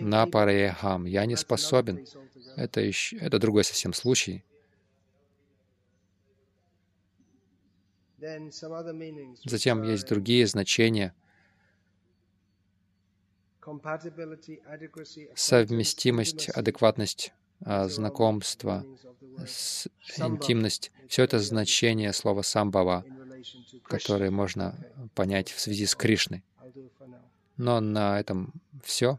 На 0.00 0.26
парехам. 0.26 1.04
Я 1.04 1.26
не 1.26 1.36
способен. 1.36 2.06
Это, 2.56 2.80
еще, 2.80 3.16
это 3.18 3.38
другой 3.38 3.64
совсем 3.64 3.92
случай. 3.92 4.42
Затем 9.44 9.82
есть 9.82 10.08
другие 10.08 10.46
значения. 10.46 11.14
Совместимость, 15.34 16.48
адекватность, 16.50 17.32
а, 17.64 17.88
знакомство, 17.88 18.84
интимность— 20.18 20.92
все 21.08 21.24
это 21.24 21.38
значение 21.38 22.12
слова 22.12 22.42
«самбава», 22.42 23.04
которое 23.84 24.30
можно 24.30 24.76
понять 25.14 25.50
в 25.50 25.60
связи 25.60 25.86
с 25.86 25.94
Кришной. 25.94 26.44
Но 27.56 27.80
на 27.80 28.20
этом 28.20 28.52
все. 28.82 29.18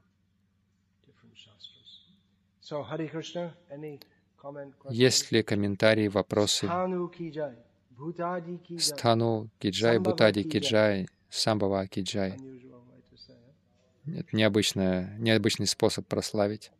Есть 4.89 5.31
ли 5.31 5.43
комментарии, 5.43 6.07
вопросы? 6.07 6.67
Стану 8.79 9.49
Киджай, 9.59 9.99
Бутади 9.99 10.43
Киджай, 10.43 11.07
Самбава 11.29 11.87
Киджай. 11.87 12.37
Это 14.05 14.35
необычное, 14.35 15.17
необычный 15.19 15.67
способ 15.67 16.07
прославить. 16.07 16.71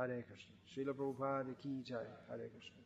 Hare 0.00 0.24
Krishna. 0.24 0.54
Srila 0.72 0.94
Prabhupada 0.94 1.54
ki 1.60 1.82
jai. 1.84 2.06
Hare 2.28 2.48
Krishna. 2.48 2.80